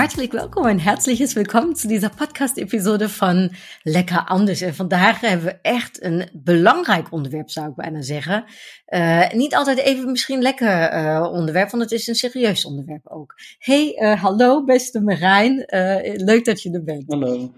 Hartelijk 0.00 0.32
welkom 0.32 0.66
en 0.66 0.80
herzliches 0.80 1.32
welkom 1.32 1.74
zu 1.74 1.88
dieser 1.88 2.10
podcast-episode 2.10 3.08
van 3.08 3.52
Lekker 3.82 4.24
Anders. 4.24 4.60
En 4.60 4.74
vandaag 4.74 5.20
hebben 5.20 5.46
we 5.46 5.58
echt 5.62 6.02
een 6.02 6.28
belangrijk 6.32 7.12
onderwerp, 7.12 7.50
zou 7.50 7.68
ik 7.68 7.74
bijna 7.74 8.02
zeggen. 8.02 8.44
Uh, 8.88 9.30
niet 9.30 9.54
altijd 9.54 9.78
even 9.78 10.10
misschien 10.10 10.42
lekker 10.42 10.92
uh, 10.92 11.28
onderwerp, 11.32 11.70
want 11.70 11.82
het 11.82 11.92
is 11.92 12.06
een 12.06 12.14
serieus 12.14 12.64
onderwerp 12.64 13.08
ook. 13.08 13.34
Hey, 13.58 13.96
uh, 13.98 14.22
hallo 14.22 14.64
beste 14.64 15.00
Marijn. 15.00 15.64
leuk 16.24 16.44
dat 16.44 16.62
je 16.62 16.70
er 16.70 16.84
bent. 16.84 17.04
Hallo. 17.06 17.52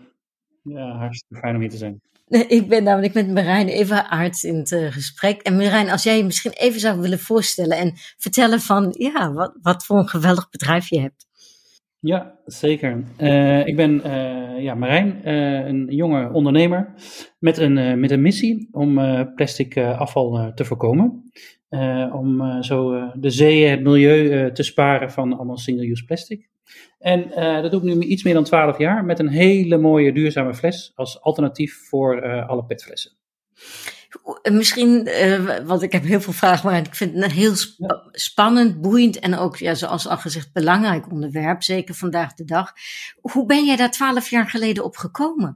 Ja, 0.62 0.96
hartstikke 0.96 1.42
fijn 1.42 1.54
om 1.54 1.60
hier 1.60 1.70
te 1.70 1.76
zijn. 1.76 2.00
Ik 2.58 2.68
ben 2.68 2.82
namelijk 2.82 3.14
met 3.14 3.30
Marijn 3.30 3.68
even 3.68 4.08
arts 4.08 4.44
in 4.44 4.56
het 4.56 4.76
gesprek. 4.90 5.42
En 5.42 5.56
Marijn, 5.56 5.90
als 5.90 6.02
jij 6.02 6.16
je 6.16 6.24
misschien 6.24 6.52
even 6.52 6.80
zou 6.80 7.00
willen 7.00 7.20
voorstellen 7.20 7.78
en 7.78 7.92
vertellen 8.16 8.60
van 8.60 8.94
ja, 8.98 9.32
wat, 9.32 9.58
wat 9.62 9.84
voor 9.84 9.98
een 9.98 10.08
geweldig 10.08 10.48
bedrijf 10.50 10.88
je 10.88 11.00
hebt. 11.00 11.30
Ja, 12.04 12.38
zeker. 12.44 13.04
Uh, 13.18 13.66
ik 13.66 13.76
ben 13.76 14.02
uh, 14.06 14.62
ja, 14.62 14.74
Marijn, 14.74 15.20
uh, 15.24 15.66
een 15.66 15.86
jonge 15.90 16.32
ondernemer 16.32 16.94
met 17.38 17.58
een, 17.58 18.00
met 18.00 18.10
een 18.10 18.22
missie 18.22 18.68
om 18.72 18.94
plastic 19.34 19.76
afval 19.76 20.52
te 20.54 20.64
voorkomen. 20.64 21.32
om 22.12 22.62
zo 22.62 23.10
de 23.14 23.30
zeeën, 23.30 23.70
het 23.70 23.82
milieu 23.82 24.52
te 24.52 24.62
sparen 24.62 25.10
van 25.10 25.32
allemaal 25.32 25.58
single-use 25.58 26.04
plastic. 26.04 26.48
En 26.98 27.28
dat 27.62 27.70
doe 27.70 27.80
ik 27.80 27.96
nu 27.96 28.06
iets 28.06 28.22
meer 28.22 28.34
dan 28.34 28.44
12 28.44 28.78
jaar 28.78 29.04
met 29.04 29.18
een 29.18 29.28
hele 29.28 29.78
mooie 29.78 30.12
duurzame 30.12 30.54
fles 30.54 30.92
als 30.94 31.20
alternatief 31.20 31.74
voor 31.88 32.22
alle 32.46 32.64
petflessen. 32.64 33.12
Misschien, 34.50 35.08
uh, 35.08 35.56
want 35.64 35.82
ik 35.82 35.92
heb 35.92 36.02
heel 36.02 36.20
veel 36.20 36.32
vragen, 36.32 36.70
maar 36.70 36.78
ik 36.78 36.94
vind 36.94 37.14
het 37.14 37.24
een 37.24 37.30
heel 37.30 37.54
spannend, 38.10 38.80
boeiend 38.80 39.18
en 39.18 39.38
ook, 39.38 39.56
ja, 39.56 39.74
zoals 39.74 40.08
al 40.08 40.16
gezegd, 40.16 40.52
belangrijk 40.52 41.10
onderwerp, 41.10 41.62
zeker 41.62 41.94
vandaag 41.94 42.34
de 42.34 42.44
dag. 42.44 42.72
Hoe 43.20 43.46
ben 43.46 43.64
jij 43.64 43.76
daar 43.76 43.90
twaalf 43.90 44.30
jaar 44.30 44.48
geleden 44.48 44.84
op 44.84 44.96
gekomen? 44.96 45.54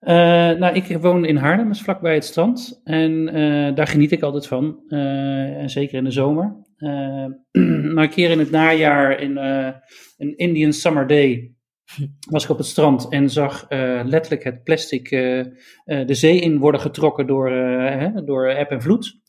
Uh, 0.00 0.10
nou, 0.58 0.74
ik 0.74 0.98
woon 1.00 1.24
in 1.24 1.36
Haarlem, 1.36 1.68
dus 1.68 1.82
vlakbij 1.82 2.14
het 2.14 2.24
strand. 2.24 2.80
En 2.84 3.36
uh, 3.38 3.74
daar 3.74 3.86
geniet 3.86 4.12
ik 4.12 4.22
altijd 4.22 4.46
van. 4.46 4.82
en 4.88 5.70
zeker 5.70 5.98
in 5.98 6.04
de 6.04 6.10
zomer. 6.10 6.56
maar 7.94 8.04
een 8.04 8.10
keer 8.10 8.30
in 8.30 8.38
het 8.38 8.50
najaar, 8.50 9.20
in 9.20 9.36
een 10.16 10.36
Indian 10.36 10.72
Summer 10.72 11.06
Day, 11.06 11.53
was 12.30 12.44
ik 12.44 12.50
op 12.50 12.58
het 12.58 12.66
strand 12.66 13.08
en 13.08 13.30
zag 13.30 13.66
uh, 13.70 14.00
letterlijk 14.04 14.44
het 14.44 14.62
plastic 14.62 15.10
uh, 15.10 15.38
uh, 15.38 15.46
de 15.84 16.14
zee 16.14 16.40
in 16.40 16.58
worden 16.58 16.80
getrokken 16.80 17.26
door, 17.26 17.50
hè, 17.50 18.24
door 18.24 18.48
eb 18.48 18.70
en 18.70 18.82
vloed 18.82 19.20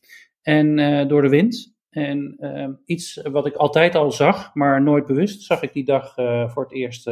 en 0.42 1.08
door 1.08 1.22
de 1.22 1.30
wind. 1.30 1.74
En 1.90 2.36
ehm, 2.40 2.74
iets 2.86 3.22
wat 3.32 3.46
ik 3.46 3.56
altijd 3.56 3.96
al 3.96 4.12
zag, 4.12 4.54
maar 4.54 4.82
nooit 4.82 5.06
bewust, 5.06 5.44
zag 5.44 5.62
ik 5.62 5.74
die 5.74 5.86
dag 5.86 6.14
voor 6.52 6.64
het 6.64 6.74
eerst 6.74 7.08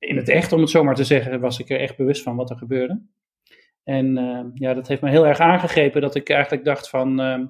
in 0.00 0.16
het 0.16 0.28
echt, 0.28 0.52
om 0.52 0.60
het 0.60 0.70
zo 0.70 0.84
maar 0.84 0.94
te 0.94 1.04
zeggen, 1.04 1.40
was 1.40 1.58
ik 1.58 1.70
er 1.70 1.80
echt 1.80 1.96
bewust 1.96 2.22
van 2.22 2.36
wat 2.36 2.50
er 2.50 2.56
gebeurde. 2.56 3.02
En 3.84 4.18
ehm, 4.18 4.48
ja, 4.54 4.74
dat 4.74 4.88
heeft 4.88 5.02
me 5.02 5.10
heel 5.10 5.26
erg 5.26 5.38
aangegrepen 5.38 6.00
dat 6.00 6.14
ik 6.14 6.28
eigenlijk 6.28 6.64
dacht 6.64 6.88
van, 6.88 7.20
ehm, 7.20 7.46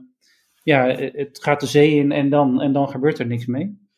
ja, 0.62 0.86
het 0.96 1.42
gaat 1.42 1.60
de 1.60 1.66
zee 1.66 1.94
in 1.94 2.12
en 2.12 2.28
dan, 2.28 2.60
en 2.60 2.72
dan 2.72 2.88
gebeurt 2.88 3.18
er 3.18 3.26
niks 3.26 3.46
mee. 3.46 3.89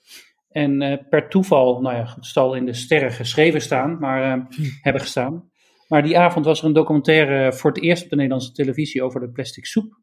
En 0.52 0.82
uh, 0.82 0.96
per 1.08 1.28
toeval, 1.28 1.80
nou 1.80 1.96
ja, 1.96 2.12
het 2.14 2.26
zal 2.26 2.54
in 2.54 2.64
de 2.64 2.72
sterren 2.72 3.12
geschreven 3.12 3.60
staan, 3.60 3.98
maar 3.98 4.38
uh, 4.38 4.44
hebben 4.82 5.02
gestaan. 5.02 5.50
Maar 5.88 6.02
die 6.02 6.18
avond 6.18 6.44
was 6.44 6.60
er 6.60 6.66
een 6.66 6.72
documentaire 6.72 7.52
voor 7.52 7.70
het 7.70 7.82
eerst 7.82 8.02
op 8.02 8.10
de 8.10 8.16
Nederlandse 8.16 8.52
televisie 8.52 9.02
over 9.02 9.20
de 9.20 9.30
plastic 9.30 9.66
soep. 9.66 10.00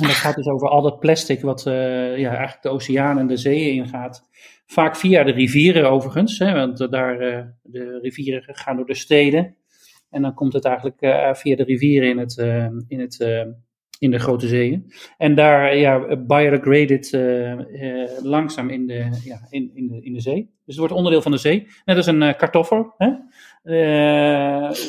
En 0.00 0.06
dat 0.06 0.16
gaat 0.16 0.34
dus 0.34 0.46
over 0.46 0.68
al 0.68 0.82
dat 0.82 1.00
plastic 1.00 1.40
wat 1.40 1.66
uh, 1.66 1.74
ja, 2.18 2.28
eigenlijk 2.28 2.62
de 2.62 2.68
oceanen 2.68 3.18
en 3.18 3.26
de 3.26 3.36
zeeën 3.36 3.74
ingaat. 3.74 4.28
Vaak 4.66 4.96
via 4.96 5.22
de 5.22 5.32
rivieren 5.32 5.90
overigens, 5.90 6.38
hè, 6.38 6.52
want 6.52 6.90
daar, 6.90 7.18
de 7.62 7.98
rivieren 8.02 8.54
gaan 8.54 8.76
door 8.76 8.86
de 8.86 8.94
steden. 8.94 9.56
En 10.10 10.22
dan 10.22 10.34
komt 10.34 10.52
het 10.52 10.64
eigenlijk 10.64 10.98
via 11.36 11.56
de 11.56 11.64
rivieren 11.64 12.08
in 12.08 12.18
het, 12.18 12.36
in 12.88 13.00
het 13.00 13.46
in 14.04 14.10
de 14.10 14.18
grote 14.18 14.46
zeeën. 14.46 14.92
En 15.18 15.34
daar 15.34 15.76
ja, 15.76 16.16
biodegraded 16.16 17.12
uh, 17.12 17.52
langzaam 18.22 18.70
in 18.70 18.86
de, 18.86 19.20
ja, 19.24 19.46
in, 19.50 19.70
in, 19.74 19.88
de, 19.88 20.00
in 20.02 20.12
de 20.12 20.20
zee. 20.20 20.42
Dus 20.42 20.50
het 20.64 20.76
wordt 20.76 20.92
onderdeel 20.92 21.22
van 21.22 21.32
de 21.32 21.38
zee. 21.38 21.66
Net 21.84 21.96
als 21.96 22.06
een 22.06 22.22
uh, 22.22 22.34
kartoffel. 22.34 22.94
Hè? 22.96 23.12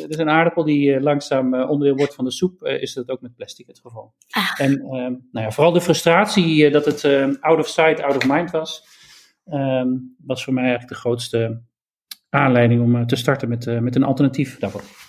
is 0.07 0.17
een 0.17 0.29
aardappel 0.29 0.63
die 0.63 1.01
langzaam 1.01 1.53
onderdeel 1.53 1.95
wordt 1.95 2.15
van 2.15 2.25
de 2.25 2.31
soep. 2.31 2.63
is 2.63 2.93
dat 2.93 3.09
ook 3.09 3.21
met 3.21 3.35
plastic 3.35 3.67
het 3.67 3.79
geval. 3.79 4.13
Ah. 4.29 4.59
En 4.59 4.79
ehm, 4.79 5.13
nou 5.31 5.45
ja, 5.45 5.51
vooral 5.51 5.73
de 5.73 5.81
frustratie 5.81 6.69
dat 6.69 6.85
het 6.85 7.05
out 7.39 7.59
of 7.59 7.67
sight, 7.67 8.01
out 8.01 8.15
of 8.15 8.27
mind 8.27 8.51
was. 8.51 8.83
Ehm, 9.45 9.87
was 10.17 10.43
voor 10.43 10.53
mij 10.53 10.63
eigenlijk 10.63 10.93
de 10.93 10.99
grootste 10.99 11.61
aanleiding 12.29 12.81
om 12.81 13.07
te 13.07 13.15
starten 13.15 13.49
met, 13.49 13.81
met 13.81 13.95
een 13.95 14.03
alternatief 14.03 14.59
daarvoor. 14.59 15.04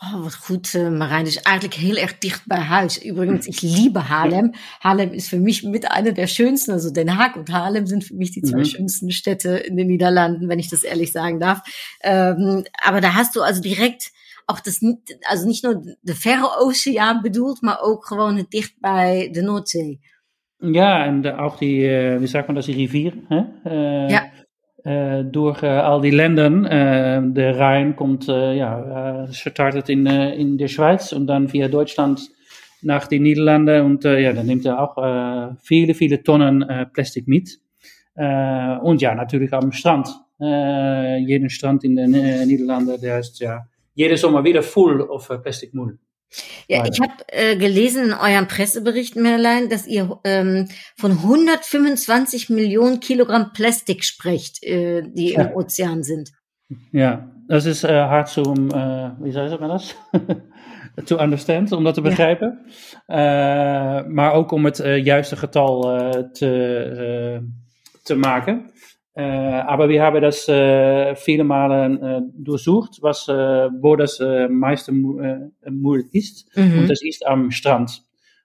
Oh, 0.00 0.22
wat 0.22 0.34
goed, 0.34 0.74
uh, 0.74 0.88
Marijn. 0.88 1.24
Dus 1.24 1.42
eigenlijk 1.42 1.76
heel 1.76 1.96
erg 1.96 2.18
dicht 2.18 2.46
bij 2.46 2.58
huis. 2.58 3.04
Übrigens, 3.04 3.46
ich 3.46 3.60
liebe 3.60 3.98
Haarlem. 3.98 4.52
Haarlem 4.78 5.12
ist 5.12 5.28
für 5.28 5.40
mich 5.40 5.62
mit 5.62 5.90
einer 5.90 6.12
der 6.12 6.26
schönsten, 6.26 6.72
also 6.72 6.90
Den 6.90 7.18
Haag 7.18 7.36
und 7.36 7.50
Haarlem 7.50 7.86
sind 7.86 8.04
für 8.04 8.14
mich 8.14 8.30
die 8.30 8.42
zwei 8.42 8.58
mhm. 8.58 8.64
schönsten 8.64 9.10
Städte 9.10 9.56
in 9.56 9.76
den 9.76 9.86
Niederlanden, 9.88 10.48
wenn 10.48 10.58
ich 10.58 10.70
das 10.70 10.84
ehrlich 10.84 11.10
sagen 11.10 11.40
darf. 11.40 11.62
Ähm, 12.02 12.64
aber 12.84 13.00
da 13.00 13.14
hast 13.14 13.34
du 13.34 13.42
also 13.42 13.60
direkt 13.60 14.12
auch 14.46 14.60
das, 14.60 14.80
also 15.24 15.46
nicht 15.46 15.64
nur 15.64 15.82
de 16.02 16.14
verre 16.14 16.48
Oceaan 16.60 17.22
bedoeld, 17.22 17.62
maar 17.62 17.80
ook 17.82 18.06
gewoon 18.06 18.46
dicht 18.48 18.74
bij 18.80 19.28
de 19.32 19.42
Noordzee. 19.42 20.00
Ja, 20.60 21.04
en 21.04 21.20
de, 21.20 21.36
auch 21.36 21.58
die, 21.58 21.86
uh, 21.86 22.18
wie 22.18 22.26
sagt 22.26 22.46
man 22.46 22.56
das, 22.56 22.66
die 22.66 22.74
rivier. 22.74 23.12
Hè? 23.28 23.44
Uh, 23.64 24.08
ja. 24.08 24.30
Uh, 24.84 25.24
door 25.30 25.58
uh, 25.64 25.82
al 25.82 26.00
die 26.00 26.12
landen, 26.12 26.64
uh, 26.64 27.34
de 27.34 27.50
Rhein 27.50 27.94
komt, 27.94 28.24
ja, 28.26 29.26
startet 29.30 29.88
in, 29.88 30.06
in 30.06 30.56
de 30.56 30.68
Schweiz 30.68 31.12
und 31.12 31.26
dann 31.26 31.48
via 31.52 31.68
Deutschland 31.68 32.30
nach 32.82 33.08
den 33.08 33.22
Niederlanden 33.22 33.84
und 33.84 34.04
ja, 34.04 34.32
dann 34.32 34.46
nimmt 34.46 34.64
er 34.64 34.80
auch 34.80 35.56
viele, 35.60 35.94
viele 35.94 36.22
Tonnen 36.22 36.64
Plastik 36.92 37.26
mit. 37.26 37.58
und 38.14 39.00
ja, 39.00 39.16
natürlich 39.16 39.52
am 39.52 39.72
Strand. 39.72 40.08
jeden 40.38 41.50
Strand 41.50 41.82
in 41.82 41.96
den 41.96 42.12
Niederlanden, 42.46 43.00
der 43.00 43.18
ist 43.18 43.40
ja 43.40 43.66
jedes 43.94 44.20
Sommer 44.20 44.44
wieder 44.44 44.62
voll 44.62 45.00
of 45.00 45.28
Plastikmüll. 45.42 45.98
Ja, 46.68 46.84
ich 46.84 47.00
habe 47.00 47.14
äh, 47.28 47.56
gelesen 47.56 48.06
in 48.06 48.12
eurem 48.12 48.48
Pressebericht, 48.48 49.16
Merlein, 49.16 49.68
dass 49.68 49.86
ihr 49.86 50.20
ähm, 50.24 50.68
von 50.96 51.12
125 51.12 52.50
Millionen 52.50 53.00
Kilogramm 53.00 53.52
Plastik 53.52 54.04
sprecht, 54.04 54.62
äh, 54.62 55.02
die 55.02 55.32
ja. 55.32 55.42
im 55.42 55.56
Ozean 55.56 56.02
sind. 56.02 56.32
Ja, 56.92 57.30
das 57.48 57.64
ist 57.64 57.84
äh, 57.84 57.88
hard 57.88 58.28
zu, 58.28 58.42
äh, 58.42 59.10
wie 59.24 59.32
sagt 59.32 59.58
man 59.60 59.70
das? 59.70 59.94
to 61.06 61.16
understand, 61.16 61.72
om 61.72 61.84
dat 61.84 61.94
te 61.94 62.00
begrijpen. 62.00 62.58
Ja. 63.06 64.00
Uh, 64.00 64.06
maar 64.06 64.32
ook 64.32 64.50
om 64.50 64.64
het 64.64 64.78
uh, 64.78 65.04
juiste 65.04 65.36
getal 65.36 65.96
uh, 65.96 66.10
te, 66.10 67.42
te 68.02 68.14
maken. 68.14 68.70
Äh, 69.18 69.22
aber 69.22 69.88
wir 69.88 70.00
haben 70.00 70.22
das 70.22 70.46
äh, 70.48 71.16
viele 71.16 71.42
Male 71.42 72.20
äh, 72.20 72.20
durchsucht, 72.36 72.98
was, 73.02 73.26
wo 73.26 73.96
das 73.96 74.20
meiste 74.48 74.92
Müll 74.92 76.04
ist. 76.12 76.56
Mhm. 76.56 76.78
Und 76.78 76.88
das 76.88 77.02
ist 77.02 77.26
am 77.26 77.50
Strand. 77.50 78.04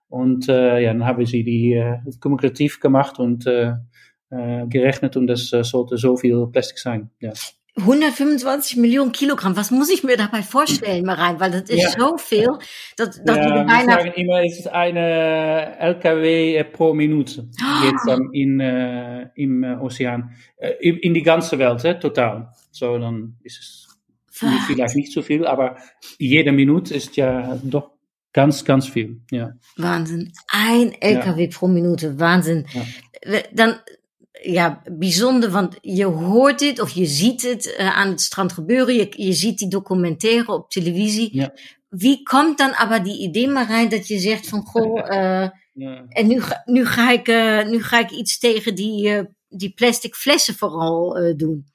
Und 0.10 0.48
ja, 0.48 0.82
dann 0.82 1.06
haben 1.06 1.26
sie 1.26 1.44
die 1.44 1.74
äh, 1.74 2.00
kumulativ 2.20 2.80
gemacht 2.80 3.20
und 3.20 3.48
gerechnet 4.30 5.16
und 5.16 5.28
das 5.28 5.50
sollte 5.50 5.98
so 5.98 6.18
viel 6.18 6.48
Plastik 6.48 6.80
sein. 6.80 7.12
Ja. 7.20 7.34
125 7.76 8.78
Millionen 8.78 9.12
Kilogramm, 9.12 9.56
was 9.56 9.72
muss 9.72 9.90
ich 9.90 10.04
mir 10.04 10.16
dabei 10.16 10.44
vorstellen, 10.44 11.06
Marijn? 11.06 11.40
Weil 11.40 11.52
das 11.52 11.64
ist 11.64 11.82
ja. 11.82 11.90
so 11.90 12.18
viel. 12.18 12.48
Dat, 12.98 13.20
dat 13.26 13.38
ja, 13.38 13.66
wir 13.66 13.86
sagen 13.86 14.12
immer, 14.16 14.44
es 14.44 14.60
ist 14.60 14.68
eine 14.68 15.80
LKW 15.80 16.64
pro 16.66 16.94
Minute 16.94 17.50
jetzt 17.84 18.08
oh. 18.08 18.18
in, 18.32 18.60
äh, 18.60 19.30
im 19.36 19.64
äh, 19.64 19.76
Ozean. 19.78 20.36
Äh, 20.58 20.74
in 20.90 21.16
die 21.16 21.24
ganze 21.24 21.58
Welt, 21.58 21.84
äh, 21.84 22.00
total. 22.00 22.52
So, 22.70 23.00
dann 23.00 23.38
ist 23.44 23.60
es 23.60 23.88
was? 24.40 24.52
vielleicht 24.68 24.96
nicht 24.96 25.12
so 25.12 25.24
viel, 25.24 25.48
aber 25.48 25.78
jede 26.20 26.52
Minute 26.52 26.94
ist 26.94 27.18
ja 27.18 27.60
doch 27.64 27.92
ganz, 28.34 28.66
ganz 28.66 28.88
viel. 28.88 29.22
Ja. 29.32 29.54
Wahnsinn. 29.78 30.32
Ein 30.48 30.94
LKW 31.00 31.46
ja. 31.46 31.50
pro 31.52 31.68
Minute, 31.68 32.20
Wahnsinn. 32.20 32.68
Dann 33.52 33.80
ja, 34.42 34.82
bijzonder, 34.92 35.50
want 35.50 35.78
je 35.82 36.06
hoort 36.06 36.60
dit 36.60 36.82
of 36.82 36.90
je 36.90 37.06
ziet 37.06 37.42
het 37.42 37.76
uh, 37.80 37.98
aan 37.98 38.10
het 38.10 38.22
strand 38.22 38.54
gebeuren. 38.54 38.96
Je, 38.96 39.08
je 39.10 39.34
ziet 39.34 39.58
die 39.58 39.68
documentaire 39.68 40.52
op 40.52 40.70
televisie. 40.70 41.30
Ja. 41.32 41.54
Wie 41.90 42.24
komt 42.24 42.58
dan 42.58 42.74
aber 42.74 43.04
die 43.04 43.20
idee 43.20 43.48
maar 43.48 43.68
rein 43.68 43.90
dat 43.90 44.08
je 44.08 44.18
zegt 44.18 44.50
van, 44.50 44.62
goh, 44.62 44.98
uh, 44.98 45.48
ja. 45.74 46.06
En 46.10 46.28
nu, 46.28 46.42
nu, 46.66 46.86
ga 46.86 47.12
ik, 47.12 47.28
uh, 47.28 47.66
nu 47.66 47.84
ga 47.84 48.00
ik 48.00 48.12
iets 48.12 48.40
tegen 48.40 48.76
die, 48.76 49.28
die 49.50 49.74
plastic 49.76 50.16
flessen 50.16 50.54
vooral 50.54 51.34
doen. 51.38 51.66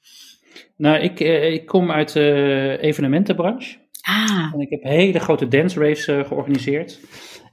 Nou, 0.75 0.99
ik, 0.99 1.19
ik 1.53 1.65
kom 1.65 1.91
uit 1.91 2.13
de 2.13 2.77
evenementenbranche. 2.81 3.77
Ah. 4.01 4.53
En 4.53 4.59
ik 4.59 4.69
heb 4.69 4.83
hele 4.83 5.19
grote 5.19 5.47
dance 5.47 5.79
raves 5.79 6.03
georganiseerd. 6.03 6.99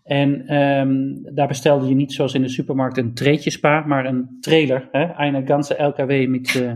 En 0.06 0.54
um, 0.54 1.34
daar 1.34 1.48
bestelde 1.48 1.88
je 1.88 1.94
niet 1.94 2.12
zoals 2.12 2.34
in 2.34 2.42
de 2.42 2.48
supermarkt 2.48 2.98
een 2.98 3.14
treetjespa, 3.14 3.80
maar 3.80 4.04
een 4.04 4.36
trailer. 4.40 4.88
Hè? 4.92 5.04
Eine 5.04 5.46
ganze 5.46 5.82
LKW 5.82 6.28
met 6.28 6.54
uh, 6.54 6.72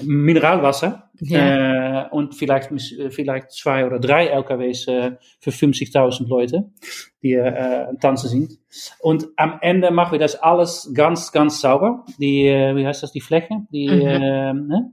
Mineralwasser. 0.00 1.08
Ja. 1.12 2.04
Uh, 2.04 2.12
und 2.12 2.34
vielleicht, 2.34 2.70
vielleicht 3.08 3.50
zwei 3.50 3.84
oder 3.84 3.98
drei 3.98 4.28
LKWs 4.28 4.86
uh, 4.86 5.10
für 5.40 5.50
50.000 5.50 6.28
Leute, 6.28 6.70
die 7.22 7.34
uh, 7.34 7.92
tanzen 8.00 8.28
sind. 8.28 8.58
Und 9.00 9.26
am 9.36 9.58
Ende 9.60 9.90
machen 9.90 10.12
wir 10.12 10.20
das 10.20 10.36
alles 10.36 10.92
ganz, 10.94 11.32
ganz 11.32 11.60
sauber. 11.60 12.04
Die, 12.18 12.48
uh, 12.48 12.76
wie 12.76 12.86
heißt 12.86 13.02
das, 13.02 13.12
die 13.12 13.20
Fläche? 13.20 13.66
Die, 13.72 13.88
mhm. 13.88 14.68
ne? 14.68 14.92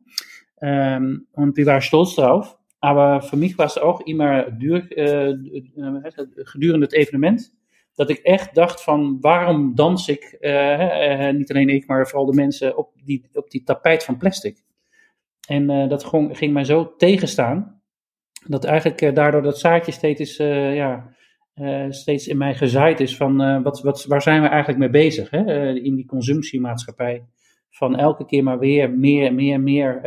um, 0.61 1.27
und 1.33 1.55
wir 1.55 1.67
waren 1.67 1.81
stolz 1.81 2.15
drauf. 2.15 2.57
Aber 2.79 3.21
für 3.21 3.37
mich 3.37 3.57
war 3.57 3.67
es 3.67 3.77
auch 3.77 4.01
immer 4.01 4.51
duur, 4.51 4.81
gedurende 4.81 6.85
het 6.85 6.93
evenement 6.93 7.55
dat 7.97 8.09
ik 8.09 8.17
echt 8.17 8.55
dacht 8.55 8.83
van 8.83 9.17
waarom 9.21 9.75
dans 9.75 10.07
ik, 10.07 10.37
uh, 10.39 11.29
niet 11.29 11.49
alleen 11.49 11.69
ik, 11.69 11.87
maar 11.87 12.07
vooral 12.07 12.25
de 12.25 12.35
mensen 12.35 12.77
op 12.77 12.91
die, 13.03 13.29
op 13.33 13.51
die 13.51 13.63
tapijt 13.63 14.03
van 14.03 14.17
plastic. 14.17 14.57
En 15.47 15.71
uh, 15.71 15.89
dat 15.89 16.03
ging, 16.03 16.37
ging 16.37 16.53
mij 16.53 16.63
zo 16.63 16.95
tegenstaan, 16.95 17.81
dat 18.45 18.63
eigenlijk 18.63 19.15
daardoor 19.15 19.41
dat 19.41 19.59
zaadje 19.59 19.91
steeds, 19.91 20.37
ja, 20.37 21.15
steeds 21.89 22.27
in 22.27 22.37
mij 22.37 22.55
gezaaid 22.55 22.99
is 22.99 23.17
van 23.17 23.63
wat, 23.63 23.81
wat, 23.81 24.05
waar 24.05 24.21
zijn 24.21 24.41
we 24.41 24.47
eigenlijk 24.47 24.79
mee 24.79 24.89
bezig 24.89 25.29
hè? 25.29 25.73
in 25.73 25.95
die 25.95 26.05
consumptiemaatschappij. 26.05 27.25
Van 27.69 27.95
elke 27.95 28.25
keer 28.25 28.43
maar 28.43 28.59
weer 28.59 28.91
meer, 28.91 29.33
meer, 29.33 29.61
meer. 29.61 30.01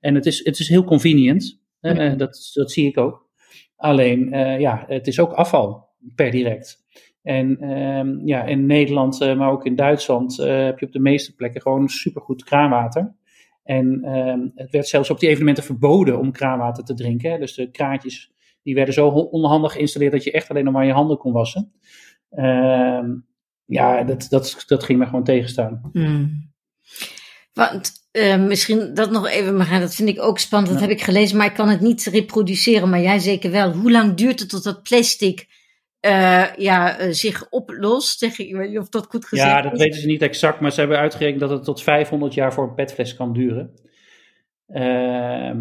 en 0.00 0.14
het 0.14 0.26
is, 0.26 0.44
het 0.44 0.58
is 0.58 0.68
heel 0.68 0.84
convenient, 0.84 1.62
dat, 2.16 2.50
dat 2.54 2.72
zie 2.72 2.86
ik 2.86 2.98
ook. 2.98 3.30
Alleen, 3.76 4.28
ja, 4.60 4.84
het 4.86 5.06
is 5.06 5.20
ook 5.20 5.32
afval 5.32 5.88
per 6.14 6.30
direct. 6.30 6.83
En 7.24 7.70
um, 7.70 8.20
ja, 8.26 8.42
in 8.42 8.66
Nederland, 8.66 9.20
uh, 9.22 9.36
maar 9.36 9.50
ook 9.50 9.66
in 9.66 9.76
Duitsland, 9.76 10.38
uh, 10.38 10.64
heb 10.64 10.78
je 10.78 10.86
op 10.86 10.92
de 10.92 11.00
meeste 11.00 11.34
plekken 11.34 11.60
gewoon 11.60 11.88
supergoed 11.88 12.44
kraanwater. 12.44 13.14
En 13.62 14.16
um, 14.16 14.52
het 14.54 14.70
werd 14.70 14.88
zelfs 14.88 15.10
op 15.10 15.20
die 15.20 15.28
evenementen 15.28 15.64
verboden 15.64 16.18
om 16.18 16.32
kraanwater 16.32 16.84
te 16.84 16.94
drinken. 16.94 17.30
Hè. 17.30 17.38
Dus 17.38 17.54
de 17.54 17.70
kraantjes 17.70 18.32
die 18.62 18.74
werden 18.74 18.94
zo 18.94 19.08
onhandig 19.08 19.72
geïnstalleerd 19.72 20.12
dat 20.12 20.24
je 20.24 20.32
echt 20.32 20.50
alleen 20.50 20.64
nog 20.64 20.72
maar 20.72 20.86
je 20.86 20.92
handen 20.92 21.18
kon 21.18 21.32
wassen. 21.32 21.72
Um, 22.30 23.26
ja, 23.64 24.02
dat, 24.02 24.26
dat, 24.30 24.64
dat 24.66 24.84
ging 24.84 24.98
me 24.98 25.04
gewoon 25.04 25.24
tegenstaan. 25.24 25.90
Mm. 25.92 26.52
Want 27.52 27.92
uh, 28.12 28.46
misschien 28.46 28.94
dat 28.94 29.10
nog 29.10 29.28
even, 29.28 29.56
maar 29.56 29.80
dat 29.80 29.94
vind 29.94 30.08
ik 30.08 30.22
ook 30.22 30.38
spannend. 30.38 30.72
Dat 30.72 30.82
ja. 30.82 30.88
heb 30.88 30.98
ik 30.98 31.04
gelezen, 31.04 31.36
maar 31.36 31.46
ik 31.46 31.54
kan 31.54 31.68
het 31.68 31.80
niet 31.80 32.04
reproduceren. 32.04 32.90
Maar 32.90 33.00
jij 33.00 33.18
zeker 33.18 33.50
wel. 33.50 33.72
Hoe 33.72 33.90
lang 33.90 34.14
duurt 34.14 34.40
het 34.40 34.48
tot 34.48 34.64
dat 34.64 34.82
plastic 34.82 35.46
uh, 36.04 36.54
ja, 36.56 37.00
uh, 37.00 37.12
zich 37.12 37.48
oplost. 37.50 38.18
Zeg 38.18 38.38
ik, 38.38 38.56
weet 38.56 38.68
niet 38.68 38.78
of 38.78 38.88
dat 38.88 39.06
goed 39.06 39.24
gezegd 39.24 39.48
Ja, 39.48 39.62
dat 39.62 39.72
is. 39.72 39.78
weten 39.78 40.00
ze 40.00 40.06
niet 40.06 40.22
exact, 40.22 40.60
maar 40.60 40.72
ze 40.72 40.80
hebben 40.80 40.98
uitgerekend 40.98 41.40
dat 41.40 41.50
het 41.50 41.64
tot 41.64 41.82
500 41.82 42.34
jaar 42.34 42.52
voor 42.52 42.64
een 42.64 42.74
petfles 42.74 43.16
kan 43.16 43.32
duren. 43.32 43.72
Uh, 44.68 45.54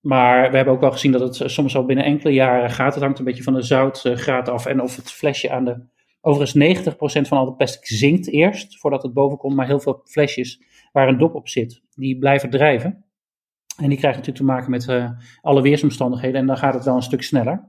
maar 0.00 0.50
we 0.50 0.56
hebben 0.56 0.74
ook 0.74 0.80
wel 0.80 0.90
gezien 0.90 1.12
dat 1.12 1.38
het 1.38 1.50
soms 1.50 1.76
al 1.76 1.84
binnen 1.84 2.04
enkele 2.04 2.32
jaren 2.32 2.70
gaat. 2.70 2.94
Het 2.94 3.02
hangt 3.02 3.18
een 3.18 3.24
beetje 3.24 3.42
van 3.42 3.54
de 3.54 3.62
zoutgraad 3.62 4.48
af 4.48 4.66
en 4.66 4.82
of 4.82 4.96
het 4.96 5.12
flesje 5.12 5.50
aan 5.50 5.64
de... 5.64 5.96
Overigens 6.20 6.84
90% 6.86 6.92
van 7.28 7.38
al 7.38 7.46
het 7.46 7.56
plastic 7.56 7.86
zinkt 7.86 8.28
eerst, 8.28 8.78
voordat 8.78 9.02
het 9.02 9.12
boven 9.12 9.38
komt. 9.38 9.54
Maar 9.54 9.66
heel 9.66 9.80
veel 9.80 10.00
flesjes 10.04 10.62
waar 10.92 11.08
een 11.08 11.18
dop 11.18 11.34
op 11.34 11.48
zit, 11.48 11.82
die 11.94 12.18
blijven 12.18 12.50
drijven. 12.50 13.04
En 13.76 13.88
die 13.88 13.98
krijgen 13.98 14.20
natuurlijk 14.20 14.36
te 14.36 14.44
maken 14.44 14.70
met 14.70 14.86
uh, 14.86 15.10
alle 15.40 15.62
weersomstandigheden. 15.62 16.40
En 16.40 16.46
dan 16.46 16.56
gaat 16.56 16.74
het 16.74 16.84
wel 16.84 16.96
een 16.96 17.02
stuk 17.02 17.22
sneller. 17.22 17.68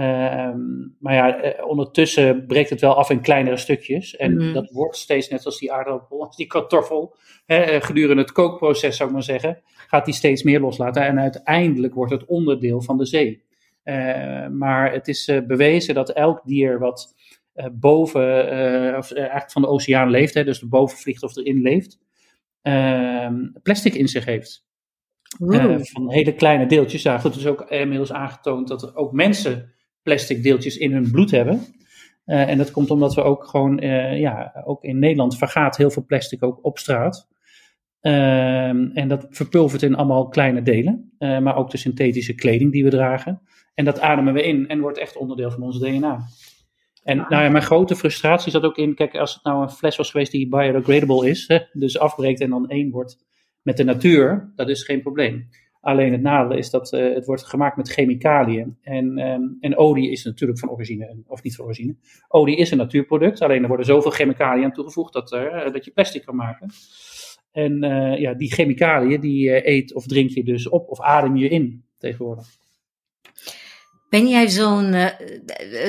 Uh, 0.00 0.54
maar 0.98 1.14
ja, 1.14 1.54
ondertussen 1.64 2.46
breekt 2.46 2.70
het 2.70 2.80
wel 2.80 2.94
af 2.94 3.10
in 3.10 3.20
kleinere 3.20 3.56
stukjes. 3.56 4.16
En 4.16 4.32
mm. 4.32 4.52
dat 4.52 4.70
wordt 4.70 4.96
steeds 4.96 5.28
net 5.28 5.44
als 5.44 5.58
die 5.58 5.72
aardappel, 5.72 6.20
als 6.24 6.36
die 6.36 6.46
kartoffel. 6.46 7.16
Hè, 7.46 7.80
gedurende 7.80 8.22
het 8.22 8.32
kookproces, 8.32 8.96
zou 8.96 9.08
ik 9.08 9.14
maar 9.14 9.24
zeggen, 9.24 9.62
gaat 9.64 10.04
die 10.04 10.14
steeds 10.14 10.42
meer 10.42 10.60
loslaten. 10.60 11.02
En 11.02 11.20
uiteindelijk 11.20 11.94
wordt 11.94 12.12
het 12.12 12.24
onderdeel 12.24 12.82
van 12.82 12.98
de 12.98 13.06
zee. 13.06 13.42
Uh, 13.84 14.48
maar 14.48 14.92
het 14.92 15.08
is 15.08 15.28
uh, 15.28 15.46
bewezen 15.46 15.94
dat 15.94 16.10
elk 16.10 16.40
dier 16.44 16.78
wat 16.78 17.14
boven, 17.72 18.22
of 18.96 19.12
eigenlijk 19.12 19.50
van 19.50 19.62
de 19.62 19.68
oceaan 19.68 20.10
leeft, 20.10 20.34
hè, 20.34 20.44
dus 20.44 20.60
erboven 20.60 20.98
vliegt 20.98 21.22
of 21.22 21.36
erin 21.36 21.62
leeft, 21.62 21.98
ehm, 22.62 23.46
plastic 23.62 23.94
in 23.94 24.08
zich 24.08 24.24
heeft. 24.24 24.64
van 25.82 26.10
hele 26.10 26.34
kleine 26.34 26.66
deeltjes. 26.66 27.02
Ja, 27.02 27.18
goed, 27.18 27.30
het 27.30 27.40
is 27.40 27.46
ook 27.46 27.70
inmiddels 27.70 28.12
aangetoond 28.12 28.68
dat 28.68 28.82
er 28.82 28.96
ook 28.96 29.12
mensen 29.12 29.72
plastic 30.02 30.42
deeltjes 30.42 30.76
in 30.76 30.92
hun 30.92 31.10
bloed 31.10 31.30
hebben. 31.30 31.60
Uh, 32.26 32.48
en 32.48 32.58
dat 32.58 32.70
komt 32.70 32.90
omdat 32.90 33.14
we 33.14 33.22
ook 33.22 33.44
gewoon, 33.44 33.84
uh, 33.84 34.20
ja, 34.20 34.62
ook 34.64 34.84
in 34.84 34.98
Nederland 34.98 35.38
vergaat 35.38 35.76
heel 35.76 35.90
veel 35.90 36.04
plastic 36.04 36.42
ook 36.42 36.64
op 36.64 36.78
straat. 36.78 37.28
Uh, 38.02 38.68
en 38.68 39.08
dat 39.08 39.26
verpulvert 39.30 39.82
in 39.82 39.94
allemaal 39.94 40.28
kleine 40.28 40.62
delen, 40.62 41.12
uh, 41.18 41.38
maar 41.38 41.56
ook 41.56 41.70
de 41.70 41.76
synthetische 41.76 42.34
kleding 42.34 42.72
die 42.72 42.84
we 42.84 42.90
dragen. 42.90 43.42
En 43.74 43.84
dat 43.84 44.00
ademen 44.00 44.34
we 44.34 44.42
in 44.42 44.68
en 44.68 44.80
wordt 44.80 44.98
echt 44.98 45.16
onderdeel 45.16 45.50
van 45.50 45.62
ons 45.62 45.78
DNA. 45.78 46.20
En 47.02 47.16
nou 47.16 47.42
ja, 47.42 47.48
mijn 47.48 47.64
grote 47.64 47.96
frustratie 47.96 48.52
zat 48.52 48.62
ook 48.62 48.76
in, 48.76 48.94
kijk, 48.94 49.14
als 49.14 49.34
het 49.34 49.44
nou 49.44 49.62
een 49.62 49.70
fles 49.70 49.96
was 49.96 50.10
geweest 50.10 50.32
die 50.32 50.48
biodegradable 50.48 51.28
is, 51.28 51.48
hè, 51.48 51.58
dus 51.72 51.98
afbreekt 51.98 52.40
en 52.40 52.50
dan 52.50 52.68
één 52.68 52.90
wordt 52.90 53.24
met 53.62 53.76
de 53.76 53.84
natuur, 53.84 54.52
dat 54.56 54.68
is 54.68 54.82
geen 54.82 55.02
probleem. 55.02 55.48
Alleen 55.80 56.12
het 56.12 56.22
nadeel 56.22 56.56
is 56.56 56.70
dat 56.70 56.92
uh, 56.92 57.14
het 57.14 57.26
wordt 57.26 57.46
gemaakt 57.46 57.76
met 57.76 57.88
chemicaliën. 57.88 58.76
En, 58.82 59.18
um, 59.18 59.56
en 59.60 59.76
olie 59.76 60.10
is 60.10 60.24
natuurlijk 60.24 60.58
van 60.58 60.70
origine, 60.70 61.16
of 61.26 61.42
niet 61.42 61.56
van 61.56 61.64
origine. 61.64 61.96
Olie 62.28 62.56
is 62.56 62.70
een 62.70 62.78
natuurproduct, 62.78 63.40
alleen 63.40 63.62
er 63.62 63.68
worden 63.68 63.86
zoveel 63.86 64.10
chemicaliën 64.10 64.64
aan 64.64 64.72
toegevoegd 64.72 65.12
dat, 65.12 65.32
uh, 65.32 65.72
dat 65.72 65.84
je 65.84 65.90
plastic 65.90 66.24
kan 66.24 66.36
maken. 66.36 66.70
En 67.52 67.84
uh, 67.84 68.18
ja, 68.18 68.34
die 68.34 68.52
chemicaliën 68.52 69.20
die 69.20 69.68
eet 69.68 69.94
of 69.94 70.06
drink 70.06 70.30
je 70.30 70.44
dus 70.44 70.68
op 70.68 70.88
of 70.88 71.00
adem 71.00 71.36
je 71.36 71.48
in 71.48 71.84
tegenwoordig. 71.98 72.46
Ben 74.10 74.28
jij 74.28 74.48
zo'n 74.48 74.94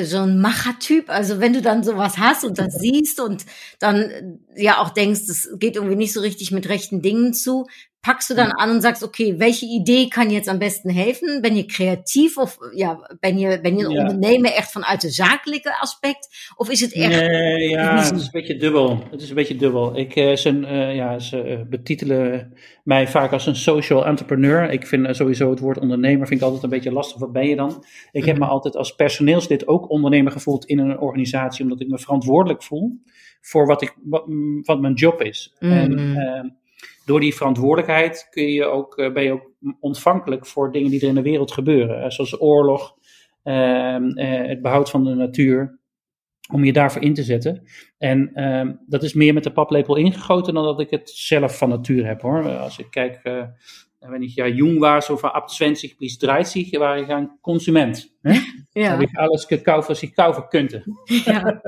zo'n 0.03 0.39
Machertyp? 0.39 1.09
Also 1.09 1.39
wenn 1.39 1.53
du 1.53 1.61
dann 1.61 1.83
sowas 1.83 2.17
hast 2.17 2.43
und 2.43 2.57
das 2.57 2.73
siehst 2.73 3.19
und 3.19 3.45
dann 3.79 4.11
ja 4.55 4.77
auch 4.77 4.89
denkst, 4.93 5.21
es 5.27 5.49
geht 5.57 5.75
irgendwie 5.75 5.95
nicht 5.95 6.13
so 6.13 6.21
richtig 6.21 6.51
mit 6.51 6.69
rechten 6.69 7.01
Dingen 7.01 7.33
zu, 7.33 7.65
packst 8.01 8.27
du 8.27 8.35
dan 8.35 8.57
aan 8.57 8.69
en 8.69 8.81
zegt, 8.81 9.03
oké, 9.03 9.35
welke 9.35 9.65
idee 9.65 10.07
kan 10.07 10.29
je 10.29 10.35
het 10.35 10.47
am 10.47 10.57
besten 10.57 10.93
helfen? 10.93 11.41
Ben 11.41 11.55
je 11.55 11.65
creatief 11.65 12.37
of 12.37 12.57
ja, 12.75 13.15
ben 13.19 13.37
je, 13.37 13.61
ben 13.61 13.77
je 13.77 13.85
een 13.85 13.91
ja. 13.91 13.99
ondernemer 13.99 14.53
echt 14.53 14.71
vanuit 14.71 15.01
de 15.01 15.09
zakelijke 15.09 15.79
aspect? 15.79 16.51
Of 16.55 16.69
is 16.69 16.81
het 16.81 16.93
echt... 16.93 17.09
Nee, 17.09 17.69
ja, 17.69 17.95
het 18.03 18.15
is 18.15 18.23
een 18.23 18.29
beetje 18.31 18.57
dubbel. 18.57 19.03
Het 19.11 19.21
is 19.21 19.29
een 19.29 19.35
beetje 19.35 19.55
dubbel. 19.55 19.97
Ik, 19.97 20.15
uh, 20.15 20.35
ze, 20.35 20.51
uh, 20.51 20.95
ja, 20.95 21.19
ze 21.19 21.45
uh, 21.45 21.59
betitelen 21.69 22.53
mij 22.83 23.07
vaak 23.07 23.31
als 23.31 23.45
een 23.45 23.55
social 23.55 24.05
entrepreneur. 24.05 24.69
Ik 24.69 24.87
vind 24.87 25.15
sowieso 25.15 25.49
het 25.49 25.59
woord 25.59 25.79
ondernemer 25.79 26.27
vind 26.27 26.39
ik 26.39 26.45
altijd 26.45 26.63
een 26.63 26.69
beetje 26.69 26.91
lastig. 26.91 27.19
Wat 27.19 27.31
ben 27.31 27.47
je 27.47 27.55
dan? 27.55 27.85
Ik 28.11 28.25
heb 28.25 28.37
me 28.37 28.43
mhm. 28.43 28.51
altijd 28.51 28.75
als 28.75 28.95
personeelslid 28.95 29.67
ook 29.67 29.89
ondernemer 29.89 30.31
gevoeld 30.31 30.65
in 30.65 30.79
een 30.79 30.99
organisatie, 30.99 31.63
omdat 31.63 31.81
ik 31.81 31.87
me 31.87 31.99
verantwoordelijk 31.99 32.63
voel 32.63 33.01
voor 33.41 33.65
wat, 33.65 33.81
ik, 33.81 33.95
wat, 34.03 34.23
wat 34.61 34.81
mijn 34.81 34.93
job 34.93 35.21
is. 35.21 35.55
Mm. 35.59 35.71
En, 35.71 35.97
ehm, 35.97 36.49
door 37.05 37.19
die 37.19 37.35
verantwoordelijkheid 37.35 38.27
kun 38.29 38.47
je 38.47 38.65
ook, 38.65 38.97
uh, 38.97 39.13
ben 39.13 39.23
je 39.23 39.31
ook 39.31 39.51
ontvankelijk 39.79 40.45
voor 40.45 40.71
dingen 40.71 40.89
die 40.89 41.01
er 41.01 41.07
in 41.07 41.15
de 41.15 41.21
wereld 41.21 41.51
gebeuren. 41.51 42.03
Uh, 42.03 42.09
zoals 42.09 42.41
oorlog, 42.41 42.95
uh, 43.43 43.97
het 44.47 44.61
behoud 44.61 44.89
van 44.89 45.03
de 45.03 45.13
natuur. 45.13 45.79
Om 46.51 46.63
je 46.63 46.73
daarvoor 46.73 47.01
in 47.01 47.13
te 47.13 47.23
zetten. 47.23 47.63
En 47.97 48.33
ehm, 48.33 48.73
dat 48.87 49.03
is 49.03 49.13
meer 49.13 49.33
met 49.33 49.43
de 49.43 49.51
paplepel 49.51 49.95
ingegoten 49.95 50.53
dan 50.53 50.63
dat 50.63 50.79
ik 50.79 50.89
het 50.89 51.09
zelf 51.09 51.57
van 51.57 51.69
natuur 51.69 52.05
heb 52.05 52.21
hoor. 52.21 52.57
Als 52.57 52.79
ik 52.79 52.87
kijk, 52.89 53.21
wenn 53.99 54.23
ich 54.23 54.35
ja 54.35 54.47
jung 54.47 54.81
war, 54.81 55.01
so 55.01 55.17
ab 55.21 55.47
20 55.49 55.97
bis 55.97 56.17
30, 56.17 56.79
war 56.79 56.97
ich 56.97 57.09
ein 57.09 57.29
Konsument. 57.41 58.09
Ne? 58.23 58.41
Ja. 58.73 58.91
Habe 58.91 59.03
ich 59.03 59.17
alles 59.17 59.47
gekauft, 59.47 59.89
was 59.89 60.03
ich 60.03 60.13
kaufen 60.13 60.43
könnte. 60.49 60.83
Ja. 61.25 61.61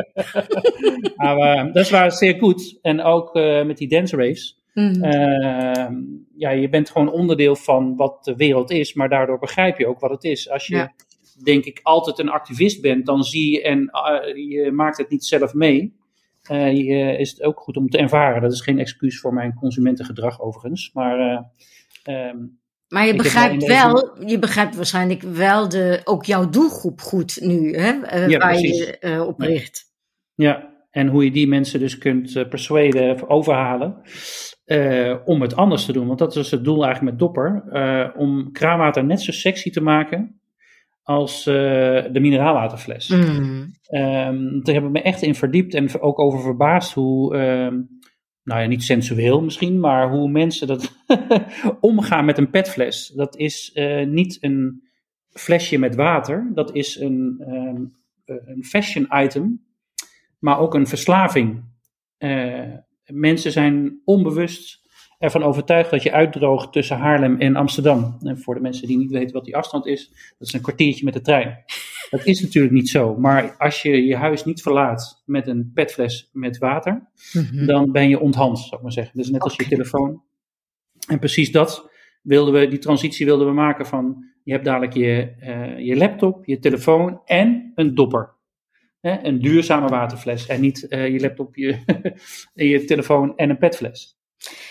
Aber 1.18 1.72
das 1.74 1.92
war 1.92 2.12
sehr 2.12 2.34
gut. 2.34 2.62
En 2.82 3.02
ook 3.02 3.34
met 3.66 3.78
die 3.78 3.88
dance 3.88 4.18
raves. 4.18 4.62
Mm 4.74 4.94
-hmm. 4.94 6.25
ja, 6.36 6.50
je 6.50 6.70
bent 6.70 6.89
gewoon 6.89 7.12
onderdeel 7.12 7.56
van 7.56 7.96
wat 7.96 8.24
de 8.24 8.36
wereld 8.36 8.72
is, 8.72 8.94
maar 8.94 9.10
daardoor 9.10 9.39
begrijp 9.39 9.77
je 9.77 9.88
ook 9.88 10.00
wat 10.00 10.12
het 10.12 10.24
is. 10.24 10.50
Als 10.50 10.68
je, 10.68 10.75
ja. 10.75 10.94
denk 11.44 11.65
ik, 11.65 11.80
altijd 11.84 12.20
een 12.20 12.30
activist 12.30 12.82
bent, 12.82 13.06
dan 13.06 13.24
zie 13.24 13.51
je 13.51 13.62
en 13.62 13.80
uh, 13.80 14.36
je 14.36 14.72
maakt 14.72 14.98
het 14.98 15.10
niet 15.10 15.25
zelf 15.25 15.53
mee. 15.53 15.96
Uh, 16.51 16.74
je, 16.75 17.18
is 17.18 17.30
het 17.30 17.44
ook 17.44 17.60
goed 17.60 17.77
om 17.77 17.89
te 17.89 17.98
ervaren. 17.98 18.42
Dat 18.42 18.51
is 18.51 18.62
geen 18.62 18.80
excuus 18.80 19.20
voor 19.20 19.34
mijn 19.34 19.53
consumentengedrag 19.53 20.42
overigens. 20.42 20.92
Maar, 20.94 21.46
um, 22.10 22.60
maar 22.88 23.06
je 23.06 23.15
begrijpt 23.15 23.65
wel, 23.65 24.25
je 24.25 24.39
begrijpt 24.39 24.75
waarschijnlijk 24.75 25.22
wel 25.22 25.70
de, 25.70 26.01
ook 26.03 26.25
jouw 26.25 26.50
doelgroep 26.50 27.01
goed 27.01 27.42
nu, 27.42 27.75
hè, 27.75 27.92
ja, 28.25 28.38
waar 28.38 28.50
precies. 28.50 28.77
je 29.00 29.25
op 29.27 29.39
richt. 29.39 29.92
Ja, 30.36 30.72
En 30.92 31.08
hoe 31.08 31.24
je 31.24 31.32
die 31.32 31.48
mensen 31.48 31.80
dus 31.80 31.98
kunt 31.98 32.50
persuaden 32.50 33.13
of 33.13 33.24
overhalen 33.24 34.01
uh, 34.65 35.15
om 35.25 35.41
het 35.41 35.55
anders 35.55 35.86
te 35.86 35.93
doen. 35.93 36.08
Want 36.08 36.20
dat 36.20 36.36
is 36.36 36.51
het 36.51 36.63
doel 36.63 36.84
eigenlijk 36.84 37.12
met 37.12 37.20
Dopper. 37.20 37.63
Uh, 37.72 38.22
om 38.22 38.51
kraanwater 38.51 39.03
net 39.05 39.22
zo 39.22 39.32
sexy 39.32 39.70
te 39.70 39.82
maken 39.82 40.41
als 41.03 41.43
de 41.43 42.20
mineraalwaterfles. 42.20 43.08
Mm. 43.08 43.74
Um, 43.91 44.63
daar 44.63 44.75
heb 44.75 44.84
ik 44.84 44.89
me 44.89 45.01
echt 45.01 45.22
in 45.22 45.36
verdiept 45.36 45.74
en 45.74 46.01
ook 46.01 46.20
over 46.20 46.39
verbaasd 46.41 46.93
hoe, 46.93 47.36
um, 47.36 48.00
nou 48.43 48.62
ja, 48.62 48.67
niet 48.67 48.84
sensueel 48.84 49.41
misschien, 49.41 49.79
maar 49.79 50.10
hoe 50.10 50.29
mensen 50.29 50.67
dat 50.67 50.98
omgaan 51.79 52.25
met 52.25 52.38
een 52.38 52.50
petfles. 52.50 53.08
Dat 53.08 53.38
is 53.38 53.79
niet 54.05 54.38
een 54.41 54.84
flesje 55.29 55.77
met 55.77 55.96
water, 55.96 56.51
dat 56.53 56.75
is 56.75 57.00
een, 57.00 57.43
um, 57.48 57.96
een 58.25 58.63
fashion 58.63 59.08
item 59.13 59.62
maar 60.43 60.60
ook 60.60 60.74
een 60.74 60.88
verslaving. 60.88 61.63
Mensen 63.13 63.51
zijn 63.51 64.01
onbewust 64.05 64.82
ervan 65.20 65.43
overtuigd 65.43 65.91
dat 65.91 66.03
je 66.03 66.12
uitdroogt 66.12 66.72
tussen 66.72 66.98
Haarlem 66.98 67.39
en 67.39 67.55
Amsterdam. 67.55 68.17
En 68.22 68.38
voor 68.38 68.55
de 68.55 68.62
mensen 68.62 68.88
die 68.88 68.98
niet 68.98 69.12
weten 69.12 69.34
wat 69.34 69.46
die 69.46 69.55
afstand 69.55 69.86
is, 69.86 70.10
dat 70.38 70.48
is 70.48 70.53
een 70.53 70.62
kwartiertje 70.62 71.05
met 71.05 71.13
de 71.13 71.22
trein. 71.22 71.63
Dat 72.10 72.25
is 72.25 72.41
natuurlijk 72.41 72.74
niet 72.74 72.89
zo. 72.89 73.15
Maar 73.17 73.55
als 73.58 73.82
je 73.82 74.05
je 74.05 74.15
huis 74.15 74.46
niet 74.46 74.62
verlaat 74.62 75.24
met 75.25 75.48
een 75.48 75.72
petfles 75.74 76.29
met 76.34 76.58
water, 76.58 77.08
mm-hmm. 77.34 77.65
dan 77.65 77.91
ben 77.91 78.10
je 78.10 78.20
onthand, 78.20 78.60
zou 78.60 78.75
ik 78.75 78.82
maar 78.82 78.91
zeggen. 78.91 79.17
Dus 79.17 79.29
net 79.29 79.41
als 79.41 79.55
je 79.55 79.67
telefoon. 79.67 80.22
En 81.08 81.20
precies 81.20 81.51
dat 81.51 81.89
wilden 82.22 82.53
we, 82.53 82.67
die 82.67 82.79
transitie 82.79 83.25
wilden 83.25 83.48
we 83.48 83.53
maken 83.53 83.86
van, 83.86 84.25
je 84.43 84.51
hebt 84.51 84.65
dadelijk 84.65 84.93
je, 84.93 85.36
uh, 85.39 85.86
je 85.86 85.96
laptop, 85.96 86.46
je 86.46 86.60
telefoon 86.60 87.22
en 87.25 87.72
een 87.75 87.96
dopper. 87.96 88.34
Hè, 89.04 89.24
een 89.24 89.40
duurzame 89.40 89.88
waterfles 89.88 90.48
en 90.48 90.62
niet 90.62 90.86
uh, 90.90 91.08
je 91.08 91.20
laptop, 91.20 91.56
je, 91.56 91.78
je 92.72 92.86
telefoon 92.86 93.38
en 93.38 93.50
een 93.50 93.58
petfles. 93.58 94.18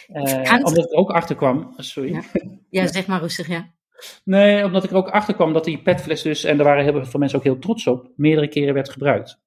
Uh, 0.09 0.55
omdat 0.65 0.85
ik 0.85 0.99
ook 0.99 1.11
achterkwam, 1.11 1.75
sorry. 1.77 2.13
Ja. 2.13 2.23
ja, 2.81 2.87
zeg 2.87 3.07
maar 3.07 3.21
rustig, 3.21 3.49
ja. 3.49 3.75
Nee, 4.25 4.65
omdat 4.65 4.85
ik 4.85 4.91
er 4.91 4.97
ook 4.97 5.09
achterkwam 5.09 5.53
dat 5.53 5.65
die 5.65 5.83
petfles 5.83 6.23
dus, 6.23 6.45
en 6.45 6.57
daar 6.57 6.67
waren 6.67 6.85
heel 6.85 7.05
veel 7.05 7.19
mensen 7.21 7.39
ook 7.39 7.45
heel 7.45 7.59
trots 7.59 7.87
op, 7.87 8.11
meerdere 8.17 8.49
keren 8.49 8.75
werd 8.75 8.89
gebruikt. 8.89 9.41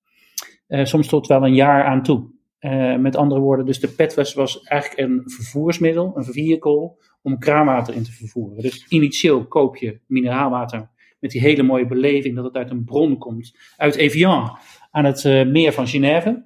Uh, 0.67 0.85
soms 0.85 1.07
tot 1.07 1.27
wel 1.27 1.45
een 1.45 1.55
jaar 1.55 1.83
aan 1.83 2.03
toe. 2.03 2.33
Uh, 2.59 2.95
met 2.95 3.15
andere 3.15 3.41
woorden, 3.41 3.65
dus 3.65 3.79
de 3.79 3.87
petfles 3.87 4.33
was 4.33 4.61
eigenlijk 4.61 5.01
een 5.01 5.23
vervoersmiddel, 5.25 6.11
een 6.15 6.23
vehicle, 6.23 6.91
om 7.21 7.39
kraanwater 7.39 7.93
in 7.93 8.03
te 8.03 8.11
vervoeren. 8.11 8.61
Dus 8.61 8.85
initieel 8.87 9.47
koop 9.47 9.75
je 9.75 9.99
mineraalwater 10.07 10.89
met 11.19 11.31
die 11.31 11.41
hele 11.41 11.63
mooie 11.63 11.87
beleving 11.87 12.35
dat 12.35 12.45
het 12.45 12.55
uit 12.55 12.69
een 12.69 12.83
bron 12.83 13.17
komt, 13.17 13.57
uit 13.77 13.95
Evian 13.95 14.57
aan 14.91 15.05
het 15.05 15.23
uh, 15.23 15.45
meer 15.45 15.73
van 15.73 15.87
Genève. 15.87 16.45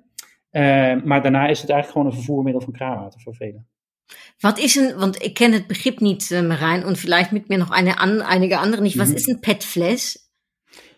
Uh, 0.51 0.61
maar 1.03 1.21
daarna 1.21 1.47
is 1.47 1.61
het 1.61 1.69
eigenlijk 1.69 1.91
gewoon 1.91 2.07
een 2.07 2.13
vervoermiddel 2.13 2.61
van 2.61 2.73
kraanwater 2.73 3.21
voor 3.21 3.35
velen. 3.35 3.67
Wat 4.39 4.59
is 4.59 4.75
een, 4.75 4.97
want 4.97 5.23
ik 5.23 5.33
ken 5.33 5.51
het 5.51 5.67
begrip 5.67 5.99
niet, 5.99 6.29
uh, 6.29 6.41
Marijn, 6.41 6.85
und 6.85 6.97
vielleicht 6.97 7.31
mit 7.31 7.47
mir 7.47 7.57
noch 7.57 7.71
eine 7.71 7.99
an, 7.99 8.21
einige 8.21 8.57
andere 8.57 8.81
nicht. 8.81 8.97
Was 8.97 9.07
-hmm. 9.07 9.17
ist 9.17 9.29
ein 9.29 9.39
PET-Fles? 9.39 10.29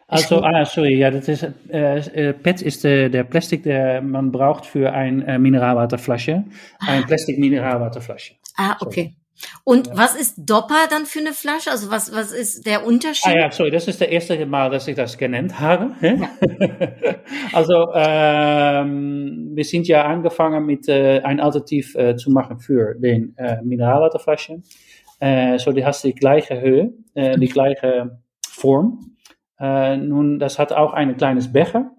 Also, 0.08 0.42
ah, 0.42 0.66
sorry, 0.66 0.98
ja, 0.98 1.10
das 1.10 1.30
ist, 1.30 1.44
äh, 1.70 2.34
PET 2.34 2.62
ist 2.62 2.84
äh, 2.84 3.10
der 3.10 3.24
Plastik, 3.24 3.64
der 3.64 4.02
man 4.02 4.32
braucht 4.32 4.66
für 4.66 4.92
ein 4.92 5.22
äh, 5.22 5.40
Mineralwasserflasche. 5.40 6.44
Ein 6.80 7.06
Plastik-Mineralwasserflasche. 7.06 8.34
Ah, 8.58 8.76
okay. 8.82 9.04
Sorry. 9.04 9.21
Und 9.64 9.88
ja. 9.88 9.98
was 9.98 10.16
ist 10.16 10.36
Dopper 10.38 10.88
dann 10.90 11.06
für 11.06 11.20
eine 11.20 11.34
Flasche? 11.34 11.72
Also 11.72 11.90
was, 11.90 12.14
was 12.14 12.32
ist 12.32 12.66
der 12.66 12.86
Unterschied? 12.86 13.32
Ah 13.32 13.36
ja, 13.36 13.52
sorry, 13.52 13.72
das 13.72 13.88
ist 13.88 14.02
das 14.02 14.08
erste 14.08 14.46
Mal, 14.46 14.70
dass 14.70 14.88
ich 14.88 14.96
das 14.96 15.18
genannt 15.18 15.60
habe. 15.60 15.92
Ja. 16.02 16.30
also 17.54 17.88
ähm, 17.94 19.52
wir 19.54 19.64
sind 19.64 19.88
ja 19.88 20.04
angefangen 20.04 20.66
mit 20.66 20.88
äh, 20.88 21.22
ein 21.22 21.40
Alternativ 21.40 21.96
äh, 21.96 22.16
zu 22.16 22.32
machen 22.32 22.60
für 22.60 22.96
den 22.96 23.36
äh, 23.38 23.62
Mineralwasserflaschen. 23.64 24.64
Äh, 25.20 25.60
so, 25.60 25.72
die 25.72 25.86
hast 25.86 26.04
die 26.04 26.16
gleiche 26.16 26.60
Höhe, 26.60 26.94
äh, 27.14 27.38
die 27.38 27.48
gleiche 27.48 28.20
Form. 28.48 29.16
Äh, 29.60 29.98
nun, 29.98 30.40
das 30.40 30.58
hat 30.58 30.74
auch 30.74 30.94
ein 30.94 31.16
kleines 31.18 31.52
Becher. 31.52 31.92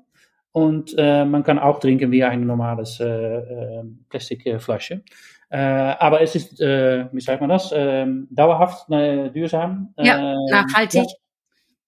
Und 0.52 0.94
äh, 0.98 1.24
man 1.24 1.44
kann 1.44 1.58
auch 1.58 1.80
trinken 1.80 2.12
wie 2.12 2.24
ein 2.24 2.46
normales 2.46 3.00
äh, 3.00 3.06
äh, 3.06 3.84
Plastikflasche. 4.10 5.02
Uh, 5.52 5.94
aber 5.98 6.22
es 6.22 6.34
ist, 6.34 6.62
uh, 6.62 7.04
wie 7.12 7.20
sagt 7.20 7.42
man 7.42 7.50
das, 7.50 7.72
uh, 7.72 8.06
dauerhaft 8.30 8.88
duurzaam. 8.88 9.92
Ja, 9.98 10.34
nachhaltig. 10.50 11.04
Ja, 11.04 11.06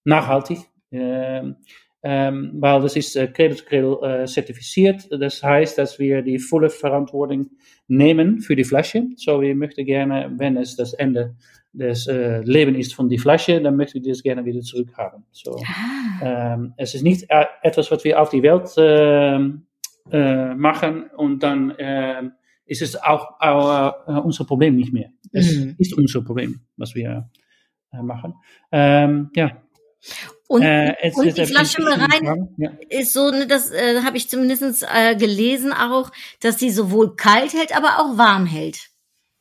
nachhaltig. 0.03 0.59
Um, 0.91 2.61
weil 2.61 2.81
das 2.81 2.95
ist 2.95 3.15
Cradle 3.33 3.55
to 3.55 3.65
Cradle 3.65 4.25
zertifiziert. 4.27 5.07
Das 5.09 5.41
heißt, 5.41 5.79
dass 5.79 5.97
wir 5.97 6.21
die 6.21 6.37
volle 6.37 6.69
Verantwortung 6.69 7.49
nehmen 7.87 8.41
für 8.41 8.55
die 8.55 8.63
Flasche. 8.63 9.07
So, 9.15 9.41
wir 9.41 9.55
möchten 9.55 9.83
gerne, 9.83 10.31
wenn 10.37 10.57
es 10.57 10.75
das 10.75 10.93
Ende 10.93 11.35
des 11.73 12.07
äh, 12.07 12.41
Lebens 12.41 12.77
ist 12.77 12.93
von 12.93 13.09
die 13.09 13.17
Flasche, 13.17 13.59
dann 13.61 13.75
möchten 13.75 14.03
wir 14.03 14.11
das 14.11 14.21
gerne 14.21 14.45
wieder 14.45 14.61
zurückhaben. 14.61 15.25
So, 15.31 15.59
ah. 16.21 16.53
ähm, 16.53 16.73
es 16.77 16.93
ist 16.93 17.01
nicht 17.01 17.27
etwas, 17.63 17.89
was 17.89 18.03
wir 18.03 18.21
auf 18.21 18.29
die 18.29 18.43
Welt 18.43 18.71
äh, 18.77 19.39
äh, 20.11 20.53
machen 20.53 21.09
und 21.17 21.41
dann 21.41 21.73
ähm, 21.79 22.33
ist 22.65 22.81
es 22.81 22.95
auch, 22.95 23.39
auch 23.39 24.07
uh, 24.07 24.19
unser 24.21 24.45
Problem 24.45 24.75
nicht 24.75 24.93
mehr. 24.93 25.09
Es 25.31 25.55
mhm. 25.55 25.75
ist 25.77 25.93
unser 25.93 26.21
Problem, 26.21 26.61
was 26.77 26.95
wir 26.95 27.29
uh, 27.93 28.03
machen. 28.03 28.35
Ähm, 28.71 29.29
ja. 29.35 29.61
Und, 30.47 30.61
äh, 30.61 30.93
und 31.15 31.37
die 31.37 31.45
Flasche 31.45 31.83
rein 31.83 32.49
ja. 32.57 32.71
ist 32.89 33.13
so, 33.13 33.31
ne, 33.31 33.47
das 33.47 33.71
äh, 33.71 34.01
habe 34.03 34.17
ich 34.17 34.29
zumindest 34.29 34.85
äh, 34.93 35.15
gelesen 35.15 35.73
auch, 35.73 36.11
dass 36.39 36.59
sie 36.59 36.69
sowohl 36.69 37.15
kalt 37.15 37.53
hält, 37.53 37.75
aber 37.75 37.99
auch 37.99 38.17
warm 38.17 38.45
hält. 38.45 38.89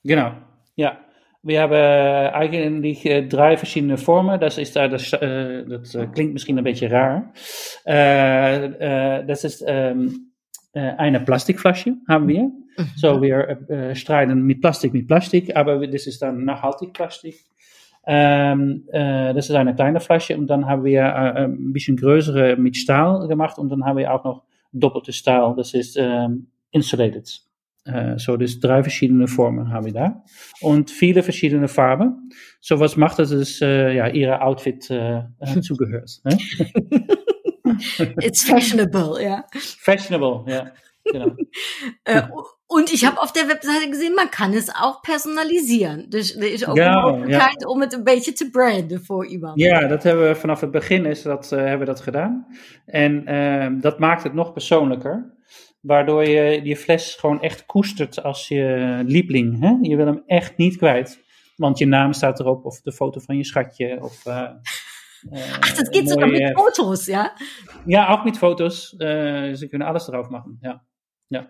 Genau, 0.03 0.33
ja. 0.77 0.99
Wir 1.47 1.61
haben 1.61 1.75
eigentlich 1.75 3.05
äh, 3.05 3.29
drei 3.29 3.59
verschiedene 3.59 3.99
Vormen. 3.99 4.41
Das 4.41 4.57
ist 4.57 4.77
äh, 4.77 4.89
das, 4.89 5.13
äh, 5.13 5.67
das 5.67 5.95
klingt 6.15 6.33
misschien 6.33 6.57
een 6.57 6.65
beetje 6.65 6.91
raar. 6.91 7.35
das 7.85 9.45
ist 9.45 9.63
ähm, 9.67 10.33
eine 10.73 11.21
Plastikflasche 11.21 11.99
haben 12.09 12.29
wir. 12.29 12.51
Mhm. 12.77 12.91
So, 12.97 13.23
wir 13.23 13.49
äh, 13.69 13.95
streiten 13.95 14.43
mit 14.43 14.61
Plastik 14.61 14.93
mit 14.93 15.07
Plastik, 15.07 15.55
aber 15.57 15.87
das 15.87 16.07
ist 16.07 16.23
dann 16.23 16.45
nachhaltig 16.45 16.93
Plastik. 16.93 17.37
Ähm, 18.07 18.85
äh, 18.93 19.33
das 19.33 19.49
ist 19.49 19.55
eine 19.57 19.75
kleine 19.75 20.01
Flasche 20.01 20.37
und 20.37 20.47
dann 20.49 20.67
haben 20.67 20.85
wir 20.85 21.03
äh, 21.03 21.45
ein 21.45 21.73
bisschen 21.73 21.97
größere 21.97 22.57
mit 22.57 22.77
Stahl 22.77 23.27
gemacht 23.29 23.59
und 23.59 23.71
dann 23.71 23.85
haben 23.85 23.97
wir 23.97 24.13
auch 24.13 24.25
noch 24.25 24.43
doppelte 24.73 25.13
Stahl, 25.13 25.55
das 25.57 25.73
ist 25.73 25.97
ähm, 25.99 26.49
insulated. 26.71 27.41
Uh, 27.87 28.17
so, 28.17 28.35
dus 28.39 28.59
drei 28.61 28.83
verschiedene 28.83 29.29
Formen 29.29 29.71
haben 29.71 29.85
wir 29.85 29.93
da. 29.93 30.25
Und 30.63 30.91
viele 30.91 31.23
verschiedene 31.23 31.69
Farben. 31.69 32.31
So, 32.59 32.81
was 32.81 32.97
macht 32.97 33.19
das, 33.19 33.29
dass 33.29 33.61
uh, 33.61 33.67
ja, 33.67 34.09
ihre 34.09 34.41
Outfit 34.41 34.91
uh, 34.91 35.25
zugehört. 35.61 36.19
Ne? 36.25 36.39
It's 38.23 38.43
fashionable, 38.45 39.23
ja. 39.23 39.45
Fashionable, 39.53 40.51
ja. 40.51 40.73
Genau. 41.05 41.37
Und 42.67 42.93
ich 42.93 43.05
habe 43.05 43.21
auf 43.21 43.33
der 43.33 43.49
Webseite 43.49 43.91
gesehen, 43.91 44.15
man 44.15 44.31
kan 44.31 44.53
het 44.53 44.75
ook 44.83 45.01
personaliseren. 45.03 46.09
Dus 46.09 46.37
er 46.37 46.53
is 46.53 46.67
ook 46.67 46.77
ja, 46.77 46.97
een 46.97 47.03
mogelijkheid 47.03 47.61
ja. 47.61 47.67
om 47.67 47.81
het 47.81 47.93
een 47.93 48.05
beetje 48.05 48.33
te 48.33 48.51
branden 48.51 49.05
voor 49.05 49.27
iemand. 49.27 49.61
Ja, 49.61 49.87
dat 49.87 50.03
hebben 50.03 50.29
we 50.29 50.35
vanaf 50.35 50.61
het 50.61 50.71
begin 50.71 51.07
is 51.07 51.23
dat, 51.23 51.53
uh, 51.53 51.59
hebben 51.59 51.79
we 51.79 51.85
dat 51.85 52.01
gedaan. 52.01 52.47
En 52.87 53.33
uh, 53.33 53.81
dat 53.81 53.99
maakt 53.99 54.23
het 54.23 54.35
nog 54.35 54.53
persoonlijker. 54.53 55.33
Waardoor 55.81 56.25
je 56.29 56.61
je 56.65 56.77
fles 56.77 57.15
gewoon 57.15 57.43
echt 57.43 57.67
koestert 57.67 58.23
als 58.23 58.49
je 58.49 59.03
lieveling. 59.07 59.61
Hè? 59.61 59.77
Je 59.81 59.97
wil 59.97 60.07
hem 60.07 60.23
echt 60.27 60.57
niet 60.57 60.77
kwijt. 60.77 61.23
Want 61.57 61.79
je 61.79 61.87
naam 61.87 62.13
staat 62.13 62.41
erop, 62.41 62.65
of 62.65 62.81
de 62.81 62.93
foto 62.93 63.21
van 63.21 63.37
je 63.37 63.45
schatje. 63.45 64.03
Of, 64.03 64.27
uh, 64.27 64.51
Ach, 65.61 65.75
dat 65.75 65.97
geht 65.97 66.09
sogar 66.09 66.29
met 66.29 66.53
foto's, 66.53 67.07
ja? 67.07 67.33
Ja, 67.87 68.09
ook 68.13 68.25
met 68.25 68.39
foto's. 68.39 68.89
ze 68.89 69.67
kunnen 69.69 69.89
alles 69.89 70.09
erop 70.09 70.31
maken, 70.31 70.59
ja. 70.61 70.85
ja. 71.27 71.49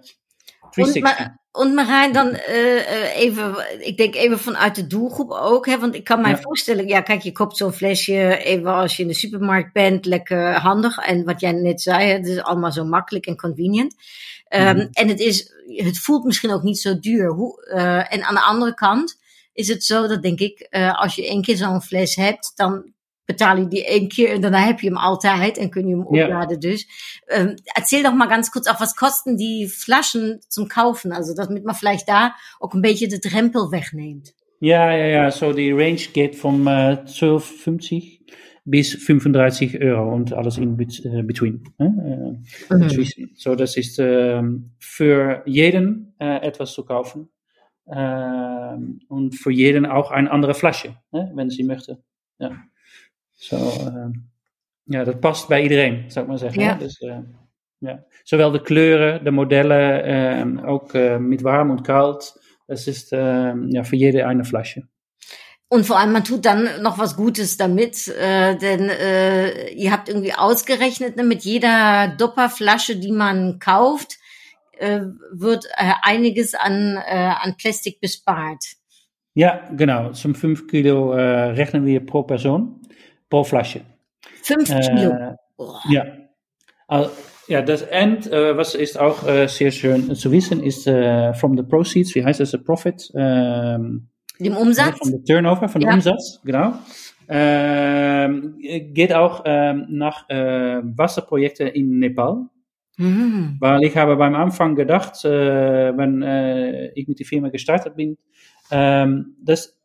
Und, 0.76 1.00
Ma 1.00 1.38
und 1.52 1.74
Marijn, 1.74 2.12
dan 2.12 2.28
uh, 2.28 3.16
even, 3.16 3.54
ik 3.86 3.96
denk 3.96 4.14
even 4.14 4.38
vanuit 4.38 4.74
de 4.74 4.86
doelgroep 4.86 5.30
ook. 5.30 5.66
Hè, 5.66 5.78
want 5.78 5.94
ik 5.94 6.04
kan 6.04 6.20
mij 6.20 6.30
ja. 6.30 6.40
voorstellen, 6.40 6.88
ja, 6.88 7.00
kijk, 7.00 7.22
je 7.22 7.32
koopt 7.32 7.56
zo'n 7.56 7.72
flesje 7.72 8.36
even 8.36 8.74
als 8.74 8.96
je 8.96 9.02
in 9.02 9.08
de 9.08 9.14
supermarkt 9.14 9.72
bent, 9.72 10.06
lekker 10.06 10.52
handig. 10.52 10.98
En 10.98 11.24
wat 11.24 11.40
jij 11.40 11.52
net 11.52 11.80
zei, 11.80 12.10
het 12.10 12.26
is 12.26 12.42
allemaal 12.42 12.72
zo 12.72 12.84
makkelijk 12.84 13.26
en 13.26 13.36
convenient. 13.36 13.94
Um, 14.48 14.60
mm 14.60 14.66
-hmm. 14.66 14.88
En 14.92 15.08
het, 15.08 15.20
is, 15.20 15.52
het 15.66 15.98
voelt 15.98 16.24
misschien 16.24 16.52
ook 16.52 16.62
niet 16.62 16.78
zo 16.78 16.98
duur. 16.98 17.28
Hoe, 17.28 17.70
uh, 17.74 18.12
en 18.12 18.22
aan 18.22 18.34
de 18.34 18.40
andere 18.40 18.74
kant 18.74 19.16
is 19.52 19.68
het 19.68 19.84
zo 19.84 20.06
dat, 20.06 20.22
denk 20.22 20.40
ik, 20.40 20.66
uh, 20.70 21.00
als 21.00 21.14
je 21.14 21.28
één 21.28 21.42
keer 21.42 21.56
zo'n 21.56 21.82
fles 21.82 22.14
hebt, 22.14 22.52
dan 22.54 22.92
betaal 23.24 23.56
je 23.56 23.68
die 23.68 23.84
één 23.84 24.08
keer 24.08 24.30
en 24.32 24.40
daarna 24.40 24.64
heb 24.64 24.80
je 24.80 24.86
hem 24.86 24.96
altijd 24.96 25.58
en 25.58 25.70
kun 25.70 25.86
je 25.86 25.94
hem 25.94 26.06
opladen. 26.06 26.60
Ja. 26.60 26.68
Dus 26.70 26.88
ähm, 27.26 27.54
erzähl 27.64 28.02
doch 28.02 28.14
mal 28.14 28.28
ganz 28.28 28.50
kurz, 28.50 28.66
auf 28.66 28.78
was 28.78 28.94
kosten 28.94 29.36
die 29.36 29.68
Flaschen 29.68 30.40
zum 30.48 30.66
Kaufen? 30.66 31.12
Also 31.12 31.34
damit 31.34 31.64
man 31.64 31.74
vielleicht 31.74 32.06
da 32.06 32.34
ook 32.58 32.72
een 32.72 32.80
beetje 32.80 33.08
de 33.08 33.18
drempel 33.18 33.70
wegneemt. 33.70 34.34
Ja, 34.58 34.90
ja, 34.90 35.04
ja. 35.04 35.30
So 35.30 35.52
die 35.52 35.72
range 35.72 36.08
geht 36.12 36.36
vom 36.36 36.66
äh, 36.66 37.04
12,50 37.04 38.20
bis 38.64 38.94
35 38.94 39.80
Euro 39.80 40.14
und 40.14 40.32
alles 40.32 40.56
in 40.56 40.76
between. 40.76 41.64
Mhm. 41.78 42.44
So, 43.36 43.54
das 43.54 43.76
ist 43.76 43.98
ähm, 43.98 44.70
für 44.78 45.42
jeden 45.44 46.14
etwas 46.18 46.72
zu 46.72 46.84
kaufen 46.84 47.28
ähm, 47.86 49.00
und 49.08 49.34
für 49.34 49.50
jeden 49.50 49.84
auch 49.86 50.10
eine 50.10 50.30
andere 50.30 50.54
Flasche, 50.54 50.96
wenn 51.10 51.50
sie 51.50 51.64
möchte. 51.64 52.02
Ja. 52.38 52.52
So, 53.48 53.56
ähm, 53.56 54.30
ja, 54.84 55.04
dat 55.04 55.20
past 55.20 55.48
bij 55.48 55.62
iedereen, 55.62 56.04
zou 56.10 56.24
ik 56.24 56.30
maar 56.30 56.38
zeggen. 56.38 56.62
Ja. 56.62 56.74
Dus, 56.74 57.00
uh, 57.00 57.16
ja. 57.78 58.04
Zowel 58.22 58.50
de 58.50 58.60
kleuren, 58.60 59.24
de 59.24 59.30
modellen, 59.30 60.04
äh, 60.04 60.68
ook 60.68 60.94
uh, 60.94 61.16
mit 61.16 61.42
warm 61.42 61.70
und 61.70 61.82
kalt. 61.82 62.40
Das 62.66 62.86
ist 62.86 63.12
äh, 63.12 63.54
ja, 63.68 63.84
für 63.84 63.96
jede 63.96 64.26
eine 64.26 64.44
Flasche. 64.44 64.88
Und 65.68 65.86
vor 65.86 65.98
allem, 65.98 66.12
man 66.12 66.24
tut 66.24 66.44
dann 66.44 66.82
noch 66.82 66.98
was 66.98 67.16
Gutes 67.16 67.56
damit, 67.56 68.08
äh, 68.08 68.56
denn 68.56 68.88
äh, 68.88 69.68
ihr 69.70 69.90
habt 69.90 70.08
irgendwie 70.08 70.34
ausgerechnet, 70.34 71.16
ne, 71.16 71.24
mit 71.24 71.42
jeder 71.42 72.14
Dopperflasche, 72.16 72.96
die 72.96 73.12
man 73.12 73.58
kauft, 73.58 74.18
äh, 74.78 75.00
wird 75.32 75.66
äh, 75.76 75.92
einiges 76.02 76.54
an, 76.54 76.96
äh, 76.96 77.32
an 77.42 77.56
Plastik 77.56 78.00
bespart. 78.00 78.64
Ja, 79.34 79.68
genau. 79.76 80.12
Zum 80.12 80.34
5 80.34 80.68
Kilo 80.68 81.12
äh, 81.12 81.50
rechnen 81.50 81.84
wir 81.84 82.06
pro 82.06 82.22
Person, 82.22 82.80
pro 83.28 83.44
Flasche. 83.44 83.82
5 84.42 84.68
Kilo? 84.68 85.36
Oh. 85.56 85.74
Ja. 85.88 86.04
Also, 86.88 87.10
ja, 87.48 87.62
das 87.62 87.82
End, 87.82 88.30
äh, 88.30 88.56
was 88.56 88.74
ist 88.74 88.98
auch 88.98 89.26
äh, 89.26 89.46
sehr 89.48 89.70
schön 89.70 90.14
zu 90.14 90.32
wissen, 90.32 90.62
ist 90.62 90.86
äh, 90.86 91.34
from 91.34 91.56
the 91.56 91.62
proceeds, 91.62 92.14
wie 92.14 92.24
heißt 92.24 92.40
das, 92.40 92.54
a 92.54 92.58
profit? 92.58 93.10
Ähm, 93.14 94.08
Dem 94.38 94.56
Umsatz? 94.56 94.98
Von 94.98 95.10
der 95.10 95.24
Turnover, 95.24 95.68
von 95.68 95.80
ja. 95.82 95.90
dem 95.90 95.94
Umsatz, 95.94 96.40
genau. 96.44 96.74
Ähm, 97.28 98.56
geht 98.58 99.12
auch 99.14 99.42
ähm, 99.46 99.86
nach 99.88 100.28
äh, 100.28 100.80
Wasserprojekten 100.82 101.68
in 101.68 101.98
Nepal. 101.98 102.46
Mhm. 102.96 103.56
Weil 103.60 103.82
ich 103.84 103.96
habe 103.96 104.16
beim 104.16 104.34
Anfang 104.34 104.74
gedacht, 104.74 105.24
äh, 105.24 105.96
wenn 105.96 106.22
äh, 106.22 106.92
ich 106.92 107.08
mit 107.08 107.18
der 107.18 107.26
Firma 107.26 107.48
gestartet 107.48 107.96
bin, 107.96 108.16
ähm, 108.70 109.36
das 109.42 109.76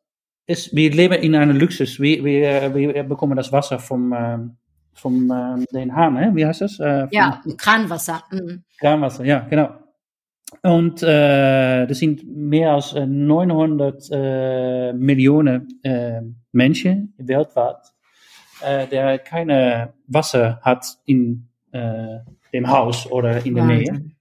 ist, 0.50 0.75
wir 0.75 0.91
leben 0.91 1.22
in 1.22 1.36
einem 1.36 1.58
Luxus. 1.58 2.00
Wir, 2.00 2.24
wir, 2.24 2.74
wir 2.74 3.03
bekommen 3.03 3.36
das 3.36 3.51
Wasser 3.51 3.79
vom, 3.79 4.13
vom 4.94 5.32
äh, 5.32 5.65
den 5.72 5.96
Hahn, 5.96 6.18
hè? 6.18 6.36
wie 6.36 6.46
heißt 6.46 6.62
das? 6.62 6.79
Äh, 6.79 7.08
ja, 7.12 7.41
Kranwasser. 7.58 8.24
Mhm. 8.32 8.63
Kranwasser, 8.79 9.25
ja, 9.25 9.39
genau. 9.50 9.70
Und 10.63 11.03
äh, 11.03 11.86
das 11.86 12.00
sind 12.00 12.24
mehr 12.25 12.74
als 12.74 12.94
900 12.94 14.10
äh, 14.12 14.94
Millionen 14.94 15.79
äh, 15.84 16.22
Menschen 16.51 17.13
weltweit, 17.18 17.77
äh, 18.62 18.88
der 18.88 19.20
keine 19.20 19.94
Wasser 20.08 20.60
hat 20.63 20.86
in 21.06 21.48
äh, 21.72 22.18
dem 22.51 22.68
Haus 22.68 23.10
oder 23.12 23.46
in 23.46 23.53
der 23.53 23.65
Nähe. 23.65 24.12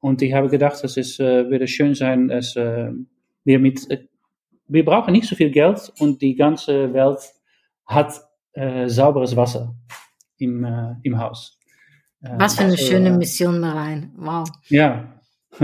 Und 0.00 0.22
ich 0.22 0.32
habe 0.32 0.48
gedacht, 0.48 0.82
dass 0.82 0.96
es 0.96 1.20
äh, 1.20 1.50
würde 1.50 1.68
schön 1.68 1.94
sein, 1.94 2.28
dass 2.28 2.56
äh, 2.56 2.90
wir 3.44 3.58
mit, 3.58 3.86
wir 4.68 4.84
brauchen 4.84 5.12
nicht 5.12 5.28
so 5.28 5.36
viel 5.36 5.50
Geld 5.50 5.92
und 5.98 6.20
die 6.20 6.34
ganze 6.34 6.92
Welt 6.92 7.20
hat 7.86 8.20
äh, 8.52 8.88
sauberes 8.88 9.36
Wasser 9.36 9.74
im, 10.38 10.64
äh, 10.64 10.94
im 11.02 11.18
Haus. 11.18 11.58
Was 12.20 12.56
für 12.56 12.62
eine 12.62 12.72
also, 12.72 12.84
schöne 12.84 13.10
Mission, 13.10 13.60
Marein. 13.60 14.12
Wow. 14.16 14.48
Ja. 14.68 15.12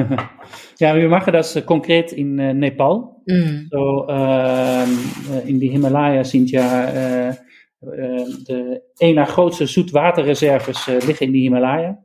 ja, 0.78 0.94
wir 0.94 1.08
machen 1.08 1.32
das 1.32 1.60
konkret 1.66 2.12
in 2.12 2.36
Nepal. 2.36 3.16
Mm. 3.26 3.68
So, 3.70 4.06
ähm, 4.08 4.98
in 5.46 5.58
die 5.58 5.68
Himalaya 5.68 6.24
sind 6.24 6.50
ja 6.50 7.34
de 7.82 8.82
een 8.96 9.14
na 9.14 9.24
grootste 9.24 9.66
zoetwaterreserves 9.66 10.86
liggen 10.86 11.26
in 11.26 11.32
die 11.32 11.42
Himalaya. 11.42 12.04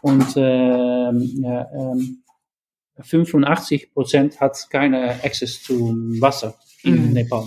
Und 0.00 0.36
äh, 0.36 1.10
ja, 1.42 1.66
ähm, 3.12 3.24
85% 3.24 4.40
hat 4.40 4.66
keine 4.70 5.22
Access 5.24 5.62
zum 5.62 6.20
Wasser 6.20 6.54
in 6.82 7.08
Mhm. 7.08 7.12
Nepal, 7.12 7.44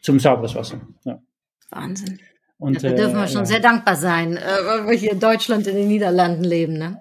zum 0.00 0.18
sauberes 0.18 0.54
Wasser. 0.54 0.80
Ja. 1.04 1.20
Wahnsinn. 1.70 2.18
Und, 2.58 2.82
da 2.82 2.90
dürfen 2.90 3.16
wir 3.16 3.24
äh, 3.24 3.28
schon 3.28 3.40
ja. 3.40 3.46
sehr 3.46 3.60
dankbar 3.60 3.96
sein, 3.96 4.36
äh, 4.36 4.40
weil 4.40 4.86
wir 4.88 4.96
hier 4.96 5.12
in 5.12 5.20
Deutschland 5.20 5.66
in 5.66 5.76
den 5.76 5.88
Niederlanden 5.88 6.44
leben. 6.44 6.78
Ne? 6.78 7.00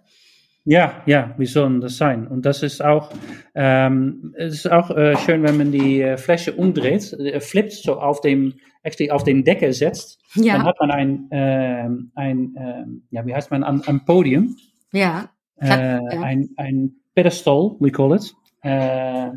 Ja, 0.66 1.04
ja, 1.06 1.36
wie 1.38 1.46
sollen 1.46 1.82
das 1.82 1.98
sein? 1.98 2.28
Und 2.28 2.46
das 2.46 2.64
ist 2.64 2.84
auch, 2.84 3.12
ähm, 3.54 4.34
es 4.38 4.54
ist 4.54 4.72
auch 4.72 4.90
äh, 4.92 5.18
schön, 5.18 5.44
wenn 5.44 5.58
man 5.58 5.72
die 5.72 6.02
äh, 6.02 6.18
Flasche 6.18 6.54
umdreht, 6.54 7.14
äh, 7.14 7.40
flippt, 7.42 7.74
so 7.74 8.00
auf 8.00 8.22
dem, 8.22 8.54
actually 8.82 9.12
auf 9.12 9.24
den 9.24 9.44
Deckel 9.44 9.74
setzt, 9.74 10.20
Ja. 10.36 10.54
dann 10.54 10.64
hat 10.66 10.76
man 10.80 10.92
ein, 10.92 11.28
ähm, 11.32 12.12
ein 12.16 12.56
ähm, 12.58 13.04
ja, 13.12 13.26
wie 13.26 13.34
heißt 13.36 13.52
man, 13.52 13.64
ein, 13.64 13.82
ein 13.86 14.06
Podium, 14.06 14.56
Ja. 14.92 15.30
äh, 15.60 15.68
ja. 15.68 16.00
ein, 16.22 16.50
ein 16.58 16.96
Pedestal, 17.16 17.76
we 17.80 17.92
call 17.92 18.16
it. 18.16 18.34
Äh, 18.64 19.28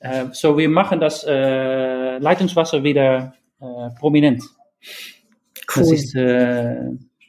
äh, 0.00 0.26
so, 0.32 0.56
wir 0.58 0.68
machen 0.68 1.00
das 1.00 1.24
äh, 1.24 2.18
Leitungswasser 2.18 2.82
wieder 2.82 3.34
prominent. 3.98 4.42
Das 5.66 5.76
Cool. 5.76 5.94
ist, 5.94 6.14
äh, 6.14 6.76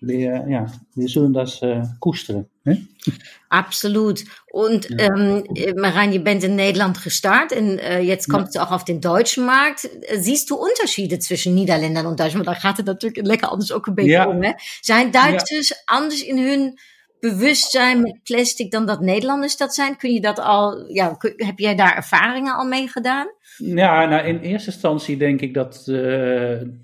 wir, 0.01 0.45
ja, 0.49 0.65
wir 0.95 1.07
sollen 1.07 1.33
das 1.33 1.61
äh, 1.61 1.81
koesteren. 1.99 2.45
Hè? 2.65 2.77
Absolut. 3.49 4.25
Und 4.51 4.89
ähm, 4.99 5.43
äh, 5.55 5.73
Marijn, 5.73 6.11
je 6.11 6.19
bent 6.19 6.43
in 6.43 6.55
Nederland 6.55 7.01
gestart 7.01 7.51
en 7.53 7.79
äh, 7.79 8.01
jetzt 8.01 8.27
kommst 8.27 8.55
du 8.55 8.59
auch 8.59 8.71
auf 8.71 8.83
den 8.83 8.99
deutschen 8.99 9.45
Markt. 9.45 9.89
Siehst 10.15 10.49
du 10.49 10.55
Unterschiede 10.55 11.19
zwischen 11.19 11.55
Nederlanders 11.55 12.03
en 12.05 12.15
Duitsland? 12.15 12.33
Want 12.33 12.45
daar 12.45 12.55
gaat 12.55 12.77
het 12.77 12.85
natuurlijk 12.85 13.25
lekker 13.25 13.47
anders 13.47 13.71
ook 13.71 13.87
een 13.87 13.95
beetje 13.95 14.11
Ja. 14.11 14.27
om. 14.27 14.43
Hè? 14.43 14.51
Zijn 14.81 15.11
Duitsers 15.11 15.83
anders 15.85 16.23
in 16.23 16.37
hun 16.37 16.79
bewustzijn 17.29 18.01
met 18.01 18.19
plastic 18.23 18.71
dan 18.71 18.85
dat 18.85 18.99
Nederlanders 18.99 19.57
dat 19.57 19.73
zijn? 19.73 19.97
Kun 19.97 20.13
je 20.13 20.21
dat 20.21 20.39
al, 20.39 20.93
ja, 20.93 21.17
heb 21.35 21.59
jij 21.59 21.75
daar 21.75 21.95
ervaringen 21.95 22.55
al 22.55 22.65
mee 22.65 22.87
gedaan? 22.87 23.27
Ja, 23.57 24.05
nou 24.05 24.25
in 24.25 24.39
eerste 24.39 24.71
instantie 24.71 25.17
denk 25.17 25.41
ik 25.41 25.53
dat 25.53 25.77
eh, 25.87 25.95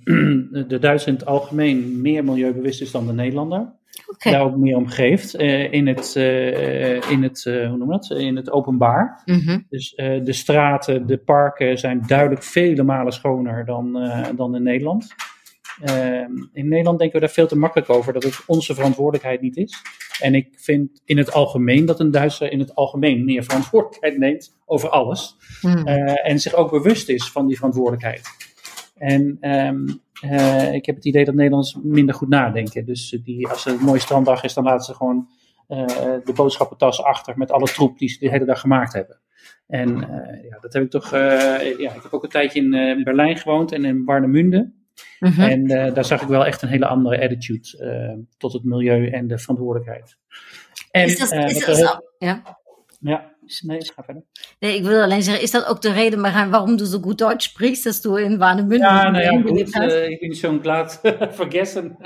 de 0.71 0.77
Duitser 0.79 1.11
in 1.11 1.17
het 1.17 1.25
algemeen 1.25 2.01
meer 2.01 2.23
milieubewust 2.23 2.81
is 2.81 2.91
dan 2.91 3.07
de 3.07 3.13
Nederlander. 3.13 3.73
Oké. 4.07 4.31
Daar 4.31 4.41
ook 4.41 4.57
meer 4.57 4.75
om 4.75 4.87
geeft 4.87 5.33
eh, 5.33 5.73
in 5.73 5.87
het, 5.87 6.15
eh, 6.15 7.11
in 7.11 7.23
het 7.23 7.43
hoe 7.43 7.77
noem 7.77 7.91
je 7.91 7.99
dat? 7.99 8.19
In 8.19 8.35
het 8.35 8.51
openbaar. 8.51 9.21
Mhm. 9.25 9.59
Dus 9.69 9.93
de 9.95 10.33
straten, 10.33 11.07
de 11.07 11.17
parken 11.17 11.77
zijn 11.77 12.03
duidelijk 12.07 12.43
vele 12.43 12.83
malen 12.83 13.13
schoner 13.13 13.65
dan, 13.65 14.11
dan 14.35 14.55
in 14.55 14.63
Nederland. 14.63 15.15
Ehm, 15.81 16.31
in 16.53 16.67
Nederland 16.67 16.99
denken 16.99 17.19
we 17.19 17.25
daar 17.25 17.35
veel 17.35 17.47
te 17.47 17.57
makkelijk 17.57 17.89
over 17.89 18.13
dat 18.13 18.23
het 18.23 18.43
onze 18.45 18.73
verantwoordelijkheid 18.73 19.41
niet 19.41 19.57
is. 19.57 19.81
En 20.21 20.35
ik 20.35 20.47
vind 20.55 21.01
in 21.05 21.17
het 21.17 21.33
algemeen 21.33 21.85
dat 21.85 21.99
een 21.99 22.11
Duitser 22.11 22.51
in 22.51 22.59
het 22.59 22.75
algemeen 22.75 23.25
meer 23.25 23.43
verantwoordelijkheid 23.43 24.17
neemt 24.17 24.57
over 24.65 24.89
alles. 24.89 25.37
Hmm. 25.61 25.87
Eh, 25.87 26.29
en 26.29 26.39
zich 26.39 26.53
ook 26.53 26.71
bewust 26.71 27.09
is 27.09 27.31
van 27.31 27.47
die 27.47 27.55
verantwoordelijkheid. 27.55 28.27
En 28.97 29.37
ehm, 29.39 29.87
eh, 30.21 30.73
ik 30.73 30.85
heb 30.85 30.95
het 30.95 31.05
idee 31.05 31.25
dat 31.25 31.35
Nederlanders 31.35 31.77
minder 31.83 32.15
goed 32.15 32.29
nadenken. 32.29 32.85
Dus 32.85 33.19
die, 33.23 33.47
als 33.47 33.63
het 33.63 33.79
een 33.79 33.85
mooie 33.85 33.99
stranddag 33.99 34.43
is, 34.43 34.53
dan 34.53 34.63
laten 34.63 34.85
ze 34.85 34.93
gewoon 34.93 35.27
eh, 35.67 35.85
de 36.25 36.33
boodschappentas 36.35 37.03
achter 37.03 37.37
met 37.37 37.51
alle 37.51 37.67
troep 37.67 37.97
die 37.97 38.09
ze 38.09 38.19
de 38.19 38.29
hele 38.29 38.45
dag 38.45 38.59
gemaakt 38.59 38.93
hebben. 38.93 39.19
En 39.67 39.97
ja, 40.49 40.57
dat 40.61 40.73
heb 40.73 40.83
ik 40.83 40.89
toch. 40.89 41.11
ja, 41.11 41.59
ik 41.93 42.03
heb 42.03 42.07
ook 42.13 42.23
een 42.23 42.29
tijdje 42.29 42.59
in 42.59 43.03
Berlijn 43.03 43.37
gewoond 43.37 43.71
en 43.71 43.85
in 43.85 44.05
Warnemünde. 44.05 44.71
Mhm. 45.19 45.41
En 45.41 45.67
eh, 45.67 45.93
daar 45.93 46.05
zag 46.05 46.21
ik 46.21 46.27
wel 46.27 46.45
echt 46.45 46.61
een 46.61 46.69
hele 46.69 46.87
andere 46.87 47.23
attitude 47.23 47.77
eh, 47.77 48.17
tot 48.37 48.53
het 48.53 48.63
milieu 48.63 49.07
en 49.09 49.27
de 49.27 49.37
verantwoordelijkheid. 49.37 50.17
En, 50.91 51.05
is 51.05 51.19
dat, 51.19 51.31
eh, 51.31 51.45
is 51.45 51.65
dat 51.65 52.03
ja? 52.17 52.57
ja, 52.99 53.31
nee, 53.61 53.83
ga 53.83 54.03
verder. 54.03 54.23
Nee, 54.59 54.75
ik 54.75 54.83
wil 54.83 55.01
alleen 55.01 55.23
zeggen, 55.23 55.43
is 55.43 55.51
dat 55.51 55.65
ook 55.65 55.81
de 55.81 55.91
reden, 55.91 56.21
waarom 56.21 56.77
du 56.77 56.85
so 56.85 56.99
gut 56.99 57.19
Deutsch 57.19 57.49
sprichst, 57.49 57.85
dass 57.85 58.01
du 58.01 58.15
in 58.15 58.37
Warnemünde 58.37 58.85
Ja, 58.85 59.09
nou 59.09 59.23
ja, 59.23 59.41
gelebt 59.41 59.73
gut, 59.73 59.75
hast? 59.75 59.93
äh, 59.93 60.09
ich 60.09 60.19
bin 60.19 60.35
schon 60.35 60.61
glatt 60.61 60.99
vergessen. 61.31 61.97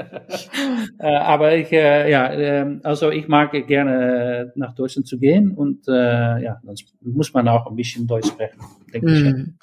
äh, 0.97 1.07
aber 1.07 1.55
ich, 1.55 1.71
äh, 1.71 2.09
ja, 2.09 2.31
ähm, 2.31 2.79
also 2.83 3.11
ich 3.11 3.27
mag 3.27 3.51
gerne 3.67 4.51
äh, 4.55 4.59
nach 4.59 4.75
Deutschland 4.75 5.07
zu 5.07 5.17
gehen 5.17 5.51
und 5.51 5.87
äh, 5.87 5.91
ja, 6.41 6.59
dann 6.63 6.75
muss 7.01 7.33
man 7.33 7.47
auch 7.47 7.67
ein 7.67 7.75
bisschen 7.75 8.07
Deutsch 8.07 8.27
sprechen, 8.27 8.59
denke 8.93 9.13
ich. 9.13 9.23
Mhm. 9.23 9.57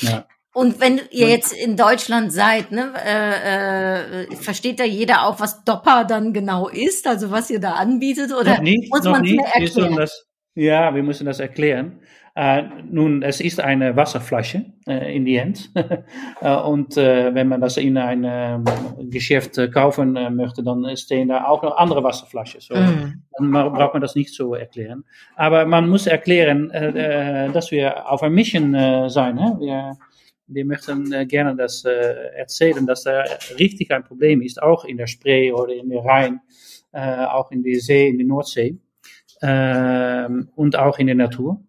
Ja. 0.00 0.26
Und 0.52 0.80
wenn 0.80 1.00
ihr 1.10 1.28
jetzt 1.28 1.52
in 1.52 1.76
Deutschland 1.76 2.32
seid, 2.32 2.72
ne, 2.72 2.92
äh, 3.06 4.22
äh, 4.22 4.36
versteht 4.36 4.80
da 4.80 4.84
jeder 4.84 5.26
auch, 5.26 5.38
was 5.38 5.62
Dopper 5.64 6.04
dann 6.04 6.32
genau 6.32 6.68
ist, 6.68 7.06
also 7.06 7.30
was 7.30 7.50
ihr 7.50 7.60
da 7.60 7.74
anbietet, 7.74 8.32
oder 8.32 8.54
noch 8.56 8.62
nicht, 8.62 8.92
muss 8.92 9.04
man 9.04 9.24
es 9.24 9.30
mir 9.30 9.42
erklären? 9.44 9.96
das, 9.96 10.26
ja, 10.54 10.92
wir 10.92 11.04
müssen 11.04 11.26
das 11.26 11.38
erklären. 11.38 12.00
Äh, 12.34 12.62
nun, 12.88 13.22
es 13.22 13.40
ist 13.40 13.60
eine 13.60 13.96
Wasserflasche 13.96 14.64
äh, 14.86 15.14
in 15.14 15.24
die 15.24 15.36
End. 15.36 15.70
äh, 16.40 16.56
und 16.56 16.96
äh, 16.96 17.34
wenn 17.34 17.48
man 17.48 17.60
das 17.60 17.76
in 17.76 17.96
ein 17.96 18.24
äh, 18.24 18.58
Geschäft 19.04 19.60
kaufen 19.72 20.12
möchte, 20.36 20.62
dann 20.62 20.96
stehen 20.96 21.28
da 21.28 21.44
auch 21.44 21.62
noch 21.62 21.76
andere 21.76 22.02
Wasserflaschen. 22.02 22.60
So. 22.60 22.74
Mhm. 22.74 23.22
Dann 23.36 23.50
braucht 23.50 23.94
man 23.94 24.02
das 24.02 24.14
nicht 24.14 24.32
so 24.32 24.54
erklären. 24.54 25.04
Aber 25.36 25.66
man 25.66 25.88
muss 25.88 26.06
erklären, 26.06 26.68
dass 27.52 27.70
wir 27.70 28.10
auf 28.10 28.22
einer 28.22 28.32
Mission 28.32 28.72
sein. 29.08 29.36
Wir, 29.58 29.96
die 30.54 30.64
möchten 30.64 31.12
äh, 31.12 31.26
gerne 31.26 31.54
das 31.54 31.84
äh, 31.84 31.90
erzählen, 32.36 32.86
dass 32.86 33.04
da 33.04 33.24
richtig 33.58 33.90
ein 33.92 34.04
Problem 34.04 34.42
ist, 34.42 34.62
auch 34.62 34.84
in 34.84 34.96
der 34.96 35.06
Spree 35.06 35.52
oder 35.52 35.74
in 35.74 35.88
der 35.88 36.04
Rhein, 36.04 36.40
äh, 36.92 37.24
auch 37.24 37.50
in 37.50 37.62
der 37.62 37.80
See, 37.80 38.08
in 38.08 38.18
der 38.18 38.26
Nordsee 38.26 38.76
ähm, 39.42 40.48
und 40.56 40.76
auch 40.76 40.98
in 40.98 41.06
der 41.06 41.16
Natur. 41.16 41.62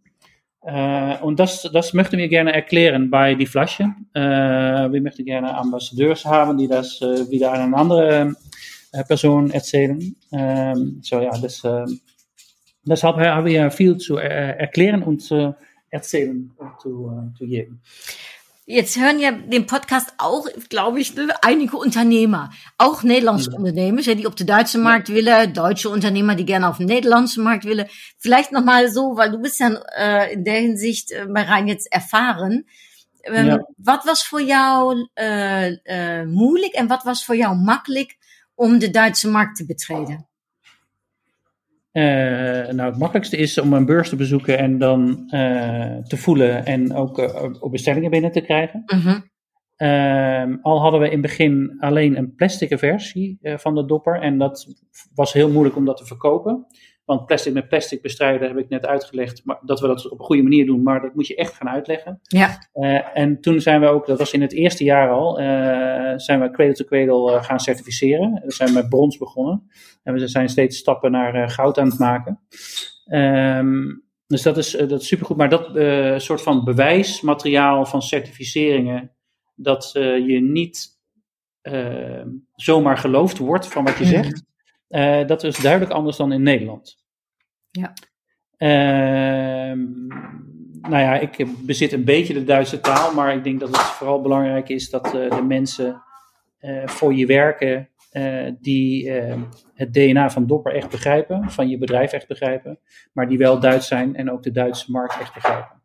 Und 0.63 1.39
das, 1.39 1.67
das 1.73 1.91
möchten 1.93 2.19
wir 2.19 2.27
gerne 2.27 2.53
erklären 2.53 3.09
bei 3.09 3.33
die 3.33 3.47
Flasche. 3.47 3.95
Wir 4.13 5.01
möchten 5.01 5.25
gerne 5.25 5.57
Ambassadeurs 5.57 6.23
haben, 6.23 6.55
die 6.59 6.67
das 6.67 7.01
wieder 7.01 7.51
an 7.51 7.61
eine 7.61 7.75
andere 7.75 8.33
Person 9.07 9.49
erzählen. 9.49 10.15
Ähm, 10.31 10.99
so 11.01 11.19
ja, 11.19 11.31
das, 11.35 11.63
deshalb 12.83 13.17
haben 13.17 13.45
wir 13.47 13.71
viel 13.71 13.97
zu 13.97 14.17
erklären 14.17 15.01
und 15.01 15.23
zu 15.23 15.55
erzählen 15.91 16.51
zu, 16.81 17.11
äh, 17.11 17.37
zu 17.37 17.45
jedem. 17.45 17.79
Jetzt 18.71 18.97
hören 18.97 19.19
ja 19.19 19.31
den 19.31 19.65
Podcast 19.65 20.13
auch, 20.17 20.47
glaube 20.69 21.01
ich, 21.01 21.13
einige 21.41 21.75
Unternehmer, 21.75 22.51
auch 22.77 23.03
Nederlandse 23.03 23.51
Ja. 23.51 23.57
Unternehmer, 23.57 24.01
die 24.01 24.25
op 24.25 24.37
de 24.37 24.45
Duitse 24.45 24.77
Markt 24.77 25.09
willen, 25.09 25.53
deutsche 25.53 25.89
Unternehmer, 25.89 26.35
die 26.35 26.45
gerne 26.45 26.69
auf 26.69 26.77
den 26.77 26.85
Nederlandse 26.85 27.41
Markt 27.41 27.65
willen. 27.65 27.87
Vielleicht 28.17 28.53
nochmal 28.53 28.89
so, 28.89 29.17
weil 29.17 29.29
du 29.29 29.41
bist 29.41 29.59
ja 29.59 29.73
äh, 29.97 30.33
in 30.33 30.45
der 30.45 30.59
Hinsicht 30.61 31.11
äh, 31.11 31.25
Marijn 31.25 31.67
jetzt 31.67 31.91
erfahren. 31.91 32.65
Um, 33.27 33.45
Ja. 33.45 33.59
Wat 33.77 34.05
was 34.05 34.23
voor 34.23 34.41
jou 34.41 34.95
uh, 35.15 35.67
uh, 35.67 36.25
moeilijk 36.25 36.73
en 36.73 36.87
wat 36.87 37.03
was 37.03 37.25
voor 37.25 37.35
jou 37.35 37.55
makkelijk 37.55 38.17
om 38.55 38.79
de 38.79 38.89
Duitse 38.89 39.29
markt 39.29 39.57
te 39.57 39.65
betreden? 39.65 40.30
Eh, 41.91 42.03
nou, 42.73 42.89
het 42.89 42.97
makkelijkste 42.97 43.37
is 43.37 43.57
om 43.57 43.73
een 43.73 43.85
beurs 43.85 44.09
te 44.09 44.15
bezoeken 44.15 44.57
en 44.57 44.77
dan 44.77 45.23
eh, 45.27 45.97
te 45.97 46.17
voelen 46.17 46.65
en 46.65 46.93
ook 46.93 47.19
eh, 47.19 47.43
op 47.59 47.71
bestellingen 47.71 48.11
binnen 48.11 48.31
te 48.31 48.41
krijgen. 48.41 48.83
Mhm. 48.85 49.19
Ehm, 49.75 50.57
al 50.61 50.81
hadden 50.81 50.99
we 50.99 51.05
in 51.05 51.11
het 51.11 51.21
begin 51.21 51.75
alleen 51.79 52.17
een 52.17 52.35
plastic 52.35 52.77
versie 52.77 53.39
van 53.41 53.75
de 53.75 53.85
dopper 53.85 54.19
en 54.19 54.37
dat 54.37 54.67
was 55.13 55.33
heel 55.33 55.51
moeilijk 55.51 55.75
om 55.75 55.85
dat 55.85 55.97
te 55.97 56.05
verkopen. 56.05 56.65
Want 57.11 57.25
plastic 57.25 57.53
met 57.53 57.67
plastic 57.67 58.01
bestrijden 58.01 58.47
heb 58.47 58.57
ik 58.57 58.69
net 58.69 58.85
uitgelegd, 58.85 59.41
maar 59.45 59.59
dat 59.61 59.79
we 59.79 59.87
dat 59.87 60.09
op 60.09 60.19
een 60.19 60.25
goede 60.25 60.43
manier 60.43 60.65
doen, 60.65 60.83
maar 60.83 61.01
dat 61.01 61.15
moet 61.15 61.27
je 61.27 61.35
echt 61.35 61.53
gaan 61.53 61.69
uitleggen. 61.69 62.19
Ja, 62.21 62.67
Eh, 62.73 63.17
en 63.17 63.41
toen 63.41 63.61
zijn 63.61 63.81
we 63.81 63.87
ook, 63.87 64.05
dat 64.05 64.17
was 64.17 64.33
in 64.33 64.41
het 64.41 64.53
eerste 64.53 64.83
jaar 64.83 65.09
al, 65.09 65.39
eh, 65.39 66.13
zijn 66.15 66.41
we 66.41 66.51
Cradle 66.51 66.73
to 66.73 66.85
Cradle 66.85 67.31
eh, 67.31 67.43
gaan 67.43 67.59
certificeren. 67.59 68.41
We 68.45 68.51
zijn 68.51 68.73
met 68.73 68.89
brons 68.89 69.17
begonnen 69.17 69.71
en 70.03 70.13
we 70.13 70.27
zijn 70.27 70.49
steeds 70.49 70.77
stappen 70.77 71.11
naar 71.11 71.49
goud 71.49 71.77
aan 71.77 71.89
het 71.89 71.99
maken. 71.99 72.39
Ehm, 73.05 73.83
dus 74.27 74.41
dat 74.41 74.57
is, 74.57 74.71
dat 74.71 75.01
is 75.01 75.07
supergoed. 75.07 75.37
Maar 75.37 75.49
dat 75.49 75.69
soort 76.21 76.41
van 76.41 76.63
bewijsmateriaal 76.63 77.85
van 77.85 78.01
certificeringen, 78.01 79.11
dat 79.55 79.89
je 80.27 80.39
niet 80.41 80.99
zomaar 82.55 82.97
geloofd 82.97 83.37
wordt 83.37 83.67
van 83.67 83.83
wat 83.83 83.97
je 83.97 84.05
zegt, 84.05 84.43
dat 85.27 85.43
is 85.43 85.57
duidelijk 85.57 85.91
anders 85.91 86.17
dan 86.17 86.31
in 86.31 86.43
Nederland. 86.43 87.00
Ja. 87.71 87.93
Ehm, 88.57 90.07
nou 90.81 91.01
ja, 91.01 91.19
ik 91.19 91.45
bezit 91.65 91.91
een 91.91 92.05
beetje 92.05 92.33
de 92.33 92.43
Duitse 92.43 92.79
taal, 92.79 93.13
maar 93.13 93.35
ik 93.35 93.43
denk 93.43 93.59
dat 93.59 93.69
het 93.69 93.77
vooral 93.77 94.21
belangrijk 94.21 94.69
is 94.69 94.89
dat 94.89 95.05
eh, 95.05 95.35
de 95.35 95.43
mensen 95.43 96.01
eh, 96.59 96.87
voor 96.87 97.13
je 97.13 97.25
werken 97.25 97.89
eh, 98.11 98.51
die 98.59 99.11
eh, 99.11 99.37
het 99.73 99.93
DNA 99.93 100.29
van 100.29 100.47
Dopper 100.47 100.75
echt 100.75 100.89
begrijpen, 100.89 101.51
van 101.51 101.69
je 101.69 101.77
bedrijf 101.77 102.11
echt 102.11 102.27
begrijpen, 102.27 102.79
maar 103.13 103.27
die 103.27 103.37
wel 103.37 103.59
Duits 103.59 103.87
zijn 103.87 104.15
en 104.15 104.31
ook 104.31 104.43
de 104.43 104.51
Duitse 104.51 104.91
markt 104.91 105.19
echt 105.19 105.33
begrijpen. 105.33 105.81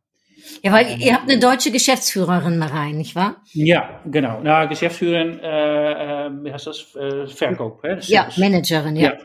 ja 0.63 0.71
weil 0.71 0.99
ihr 0.99 1.13
habt 1.13 1.29
eine 1.29 1.39
deutsche 1.39 1.71
Geschäftsführerin, 1.71 2.59
Marijn, 2.59 2.97
nicht 2.97 3.15
wahr? 3.15 3.43
Ja, 3.53 4.01
genau. 4.11 4.43
Nou, 4.43 4.69
Geschäftsführer, 4.69 5.25
äh, 5.43 6.27
äh, 6.27 6.31
wie 6.43 6.53
heißt 6.53 6.67
das? 6.67 6.97
Verkauf, 7.35 7.83
hè? 7.83 7.97
Ja. 8.01 8.29
Managerin, 8.37 8.97
ja. 8.97 9.13
Ja, 9.13 9.17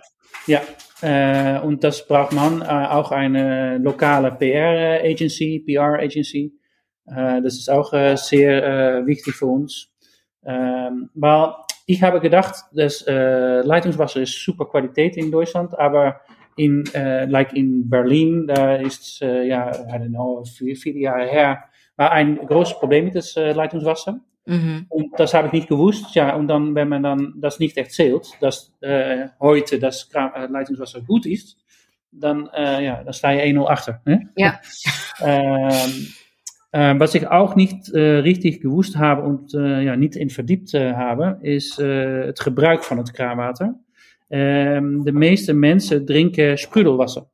ja. 0.46 0.62
Äh, 1.02 1.60
und 1.60 1.84
das 1.84 2.06
braucht 2.08 2.34
man 2.34 2.62
auch 2.64 3.12
eine 3.12 3.78
lokale 3.80 4.32
PR-Agency, 4.32 5.64
PR-Agency. 5.66 6.54
Äh, 7.08 7.42
das 7.42 7.56
ist 7.56 7.70
auch 7.70 7.92
sehr 8.16 9.06
wichtig 9.06 9.36
für 9.36 9.48
uns. 9.48 9.90
Ähm, 10.44 11.10
weil 11.14 11.54
ich 11.88 12.02
habe 12.04 12.20
gedacht, 12.20 12.56
dass 12.74 13.04
Leitungswasser 13.06 14.22
ist 14.22 14.44
super 14.44 14.66
Qualität 14.66 15.18
in 15.18 15.32
Deutschland, 15.32 15.78
aber 15.78 16.22
in, 16.56 16.86
like 16.94 17.54
in 17.54 17.90
Berlin, 17.90 18.48
da 18.48 18.76
ist, 18.76 19.20
ja, 19.20 19.72
I 19.72 19.98
don't 19.98 20.10
know, 20.10 20.44
vier, 20.46 20.76
viele 20.78 21.00
Jahre 21.00 21.28
her, 21.28 21.64
war 21.98 22.12
ein 22.12 22.38
großes 22.38 22.80
Problem 22.80 23.06
mit 23.06 23.16
das 23.16 23.36
Leitungswasser. 23.36 24.22
Mhm. 24.52 24.86
Und 24.90 25.18
das 25.18 25.34
habe 25.34 25.48
ich 25.48 25.54
nicht 25.54 25.70
gewusst. 25.70 26.14
Ja, 26.14 26.36
und 26.36 26.50
dann, 26.50 26.76
wenn 26.76 26.90
man 26.90 27.04
dann 27.04 27.34
das 27.38 27.60
nicht 27.60 27.78
erzählt, 27.78 28.28
dass 28.42 28.74
äh, 28.82 29.30
heute 29.40 29.80
das 29.80 30.10
äh, 30.14 30.48
Leitungswasser 30.48 31.02
gut 31.02 31.26
ist, 31.26 31.58
dann, 32.12 32.50
äh, 32.54 32.84
ja, 32.84 33.02
dann 33.02 33.14
sta 33.14 33.32
je 33.32 33.54
1-0 33.54 33.66
achter. 33.66 34.02
Ne? 34.06 34.30
Ja. 34.36 34.60
ähm, 35.22 36.08
äh, 36.74 37.00
was 37.00 37.16
ich 37.16 37.28
auch 37.28 37.56
nicht 37.56 37.94
richtig 37.94 38.62
gewusst 38.62 38.98
habe 38.98 39.24
und 39.24 39.54
ja, 39.54 39.96
niet 39.96 40.16
in 40.16 40.30
verdiept 40.30 40.74
habe, 40.74 41.38
is 41.42 41.76
het 41.78 42.40
gebruik 42.40 42.84
van 42.84 42.98
het 42.98 43.12
kraanwater. 43.12 43.76
Ähm, 44.30 45.04
de 45.04 45.12
meeste 45.12 45.54
mensen 45.54 46.06
drinken 46.06 46.58
sprudelwasser. 46.58 47.28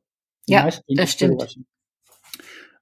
Ja, 0.44 0.68
das 0.86 1.10
stimmt. 1.10 1.58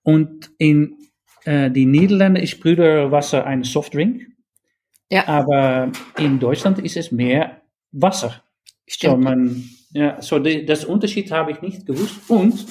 Und 0.03 0.51
in 0.57 1.06
äh, 1.47 1.71
die 1.71 1.87
Niederlande 1.87 2.41
ist 2.41 2.51
Sprudelwasser 2.51 3.47
ein 3.47 3.65
Softdrink. 3.65 4.27
Ja. 5.11 5.27
Aber 5.29 5.93
in 6.19 6.39
Deutschland 6.39 6.79
ist 6.81 6.97
es 6.97 7.13
mehr 7.13 7.63
Wasser. 7.93 8.29
So, 8.89 8.95
Stimmt. 8.95 9.25
man, 9.25 9.65
ja, 9.93 10.21
so 10.21 10.39
die, 10.39 10.65
das 10.65 10.85
Unterschied 10.85 11.31
habe 11.31 11.53
ich 11.53 11.63
nicht 11.63 11.87
gewusst. 11.87 12.29
Und 12.29 12.67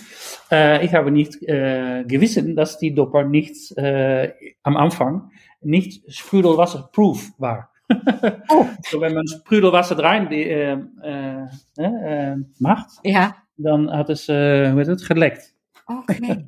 äh, 0.51 0.85
ich 0.85 0.93
habe 0.93 1.11
nicht 1.11 1.41
äh, 1.43 2.03
gewissen, 2.05 2.55
dass 2.55 2.77
die 2.77 2.93
Dopper 2.93 3.23
nicht 3.23 3.71
äh, 3.77 4.33
am 4.63 4.77
Anfang 4.77 5.31
nicht 5.61 6.03
Sprudelwasserproof 6.13 7.31
war. 7.37 7.71
Oh. 8.49 8.65
so, 8.89 8.99
wenn 8.99 9.13
man 9.13 9.27
Sprudelwasser 9.27 9.99
rein 9.99 10.27
die, 10.29 10.43
äh, 10.43 10.77
äh, 11.03 11.45
äh, 11.77 12.35
macht, 12.57 12.89
Ja, 13.03 13.35
dann 13.57 13.91
hat 13.91 14.09
es, 14.09 14.27
äh, 14.27 14.71
hoe 14.71 14.79
heet 14.79 14.87
het, 14.87 15.07
geleckt. 15.07 15.53
okay. 15.85 16.47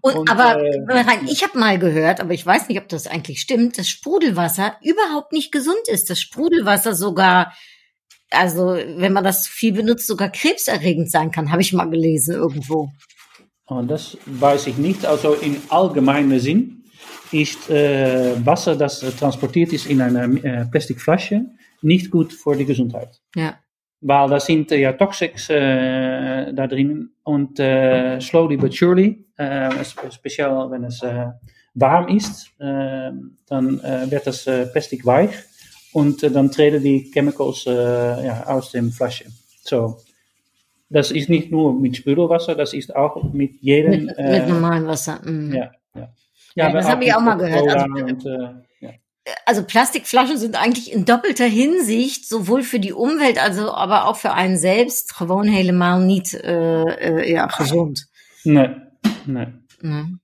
Und, 0.00 0.16
Und, 0.16 0.30
aber 0.30 0.62
äh, 0.62 1.18
ich 1.28 1.42
habe 1.42 1.58
mal 1.58 1.78
gehört, 1.78 2.20
aber 2.20 2.32
ich 2.32 2.44
weiß 2.44 2.68
nicht, 2.68 2.80
ob 2.80 2.88
das 2.88 3.06
eigentlich 3.06 3.40
stimmt, 3.40 3.78
dass 3.78 3.88
Sprudelwasser 3.88 4.76
überhaupt 4.82 5.32
nicht 5.32 5.52
gesund 5.52 5.88
ist. 5.88 6.10
Dass 6.10 6.20
Sprudelwasser 6.20 6.94
sogar, 6.94 7.52
also 8.30 8.76
wenn 8.96 9.12
man 9.12 9.24
das 9.24 9.44
zu 9.44 9.52
viel 9.52 9.72
benutzt, 9.72 10.06
sogar 10.06 10.30
krebserregend 10.30 11.10
sein 11.10 11.30
kann, 11.30 11.50
habe 11.50 11.62
ich 11.62 11.72
mal 11.72 11.90
gelesen 11.90 12.34
irgendwo. 12.34 12.90
Und 13.66 13.88
das 13.88 14.16
weiß 14.26 14.66
ich 14.66 14.78
nicht. 14.78 15.06
Also 15.06 15.34
in 15.34 15.60
allgemeiner 15.68 16.40
Sinn 16.40 16.84
ist 17.30 17.70
äh, 17.70 18.34
Wasser, 18.44 18.76
das 18.76 19.00
transportiert 19.18 19.72
ist 19.72 19.86
in 19.86 20.00
einer 20.00 20.24
äh, 20.44 20.66
Plastikflasche, 20.66 21.46
nicht 21.82 22.10
gut 22.10 22.32
für 22.32 22.56
die 22.56 22.64
Gesundheit. 22.64 23.20
Ja. 23.34 23.58
Weil 24.02 24.30
da 24.30 24.40
sind 24.40 24.72
äh, 24.72 24.78
ja 24.80 24.92
Toxics 24.92 25.48
da 25.48 26.66
drin 26.66 27.10
und 27.24 27.56
slowly 27.56 28.56
but 28.56 28.74
surely, 28.74 29.24
äh, 29.36 29.84
spe- 29.84 30.10
speziell 30.10 30.50
wenn 30.70 30.84
es 30.84 31.02
äh, 31.02 31.26
warm 31.74 32.08
ist, 32.08 32.50
dann 32.58 33.80
äh, 33.80 34.10
wird 34.10 34.26
das 34.26 34.46
äh, 34.46 34.66
Plastik 34.66 35.04
weich 35.06 35.30
und 35.92 36.22
äh, 36.22 36.30
dann 36.30 36.50
treten 36.50 36.82
die 36.82 37.10
Chemicals 37.12 37.64
ja, 37.64 38.44
aus 38.46 38.72
dem 38.72 38.90
Flasche. 38.90 39.26
So. 39.62 39.98
Das 40.88 41.12
ist 41.12 41.28
nicht 41.28 41.52
nur 41.52 41.72
mit 41.78 41.96
Sprudelwasser, 41.96 42.56
das 42.56 42.74
ist 42.74 42.94
auch 42.96 43.22
mit 43.32 43.60
jedem. 43.60 44.06
Mit, 44.06 44.18
äh, 44.18 44.40
mit 44.40 44.48
normalem 44.48 44.86
Wasser. 44.88 45.20
mm. 45.24 45.52
ja, 45.54 45.70
ja. 45.94 46.08
Ja, 46.56 46.72
das 46.72 46.86
aber 46.86 46.94
habe 46.94 47.04
ich 47.04 47.14
auch 47.14 47.20
mal 47.20 47.36
mit 47.36 47.46
gehört. 47.46 47.60
Cola 47.60 47.82
Also- 47.82 48.04
und, 48.04 48.26
äh, 48.26 48.86
ja. 48.86 48.90
Also 49.44 49.62
Plastikflaschen 49.64 50.38
sind 50.38 50.56
eigentlich 50.60 50.92
in 50.92 51.04
doppelter 51.04 51.44
Hinsicht 51.46 52.26
sowohl 52.26 52.62
für 52.62 52.80
die 52.80 52.92
Umwelt, 52.94 53.38
also 53.42 53.72
aber 53.72 54.06
auch 54.06 54.16
für 54.16 54.32
einen 54.32 54.56
selbst 54.56 55.14
gewoon 55.14 55.46
helemaal 55.46 56.00
niet 56.00 56.32
äh, 56.34 56.82
äh, 56.82 57.30
ja, 57.32 57.46
gezond. 57.46 58.06
Nee, 58.44 58.70
nee. 59.26 59.46
Ne? 59.82 60.18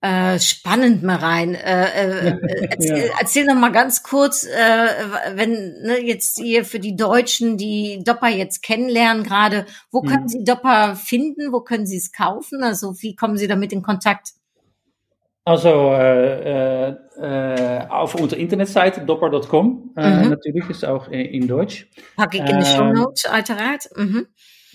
Äh, 0.00 0.38
spannend, 0.38 1.02
Marijn. 1.02 1.54
Äh, 1.54 1.84
äh, 1.84 2.28
äh, 2.28 2.66
erzähl, 2.70 3.06
Ja. 3.08 3.14
erzähl 3.20 3.44
noch 3.46 3.56
mal 3.56 3.72
ganz 3.72 4.02
kurz, 4.04 4.44
äh, 4.44 4.88
wenn 5.34 5.50
ne, 5.82 5.98
jetzt 6.02 6.38
hier 6.40 6.64
für 6.64 6.78
die 6.78 6.94
Deutschen, 6.96 7.56
die 7.58 8.02
Dopper 8.04 8.28
jetzt 8.28 8.62
kennenlernen 8.62 9.24
gerade, 9.24 9.66
wo 9.90 10.02
können 10.02 10.22
Mhm. 10.24 10.28
sie 10.28 10.44
Dopper 10.44 10.94
finden? 10.96 11.52
Wo 11.52 11.60
können 11.60 11.86
sie 11.86 11.96
es 11.98 12.12
kaufen? 12.12 12.62
Also 12.62 12.94
wie 13.02 13.16
kommen 13.16 13.36
sie 13.36 13.48
damit 13.48 13.72
in 13.72 13.82
Kontakt? 13.82 14.30
Also 15.48 15.92
äh, 15.94 16.90
äh, 16.90 17.86
auf 17.88 18.14
unserer 18.14 18.38
Internetseite 18.40 19.00
dopper.com 19.00 19.92
äh, 19.96 20.10
Mhm. 20.24 20.28
natürlich 20.30 20.68
ist 20.68 20.84
auch 20.84 21.08
in, 21.08 21.20
in 21.20 21.48
Deutsch. 21.48 21.86
Pack 22.16 22.34
ik 22.34 22.48
in 22.48 22.58
de 22.58 22.64
show 22.66 22.92
notes, 22.92 23.24
uiteraard. 23.26 23.88
Mhm. 23.96 24.26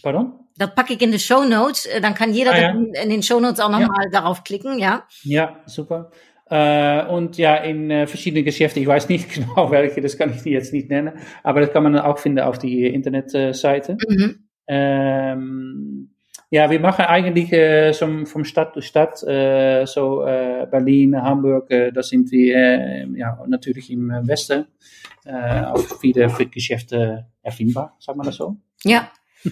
Pardon? 0.02 0.34
Das 0.58 0.74
packe 0.76 0.94
ich 0.94 1.02
in 1.02 1.12
die 1.12 1.20
Show 1.20 1.44
Notes. 1.46 1.88
Dann 2.02 2.14
kann 2.14 2.32
jeder 2.34 2.52
Ah, 2.54 2.58
ja. 2.60 2.70
in, 3.04 3.10
den 3.10 3.24
Show 3.24 3.40
Notes 3.40 3.60
auch 3.60 3.72
Ja. 3.72 3.80
nochmal 3.80 4.10
darauf 4.12 4.44
klicken, 4.44 4.78
ja. 4.80 5.04
Ja, 5.24 5.58
super. 5.66 6.12
Und 7.10 7.38
ja, 7.38 7.56
in 7.56 7.90
verschiedenen 8.08 8.46
Geschäften, 8.46 8.82
ich 8.82 8.88
weiß 8.88 9.10
nicht 9.10 9.34
genau 9.34 9.72
welche, 9.72 10.02
das 10.02 10.18
kann 10.18 10.32
ich 10.32 10.44
jetzt 10.46 10.74
nicht 10.74 10.90
nennen, 10.90 11.14
aber 11.44 11.62
das 11.62 11.72
kann 11.72 11.84
man 11.84 11.98
auch 11.98 12.20
finden 12.20 12.40
auf 12.42 12.60
die 12.60 12.86
Internetseite. 12.88 13.98
Mhm. 14.08 14.44
Ähm, 14.68 16.13
ja, 16.54 16.70
wir 16.70 16.80
machen 16.80 17.06
eigentlich 17.06 17.52
äh, 17.52 17.94
so 17.94 18.26
von 18.26 18.46
Stadt 18.46 18.76
zu 18.76 18.82
Stadt, 18.82 19.24
äh, 19.24 19.88
so 19.88 20.24
äh, 20.24 20.68
Berlin, 20.70 21.20
Hamburg, 21.20 21.72
äh, 21.72 21.92
da 21.92 22.04
sind 22.04 22.32
wir 22.32 22.56
äh, 22.56 23.08
ja, 23.16 23.44
natürlich 23.48 23.90
im 23.90 24.12
Westen 24.28 24.68
äh, 25.26 25.62
auf 25.64 26.00
viele 26.00 26.28
Geschäfte 26.52 27.26
erfindbar, 27.42 27.96
sagt 27.98 28.18
man 28.20 28.28
das 28.28 28.36
so? 28.36 28.56
Ja. 28.84 29.10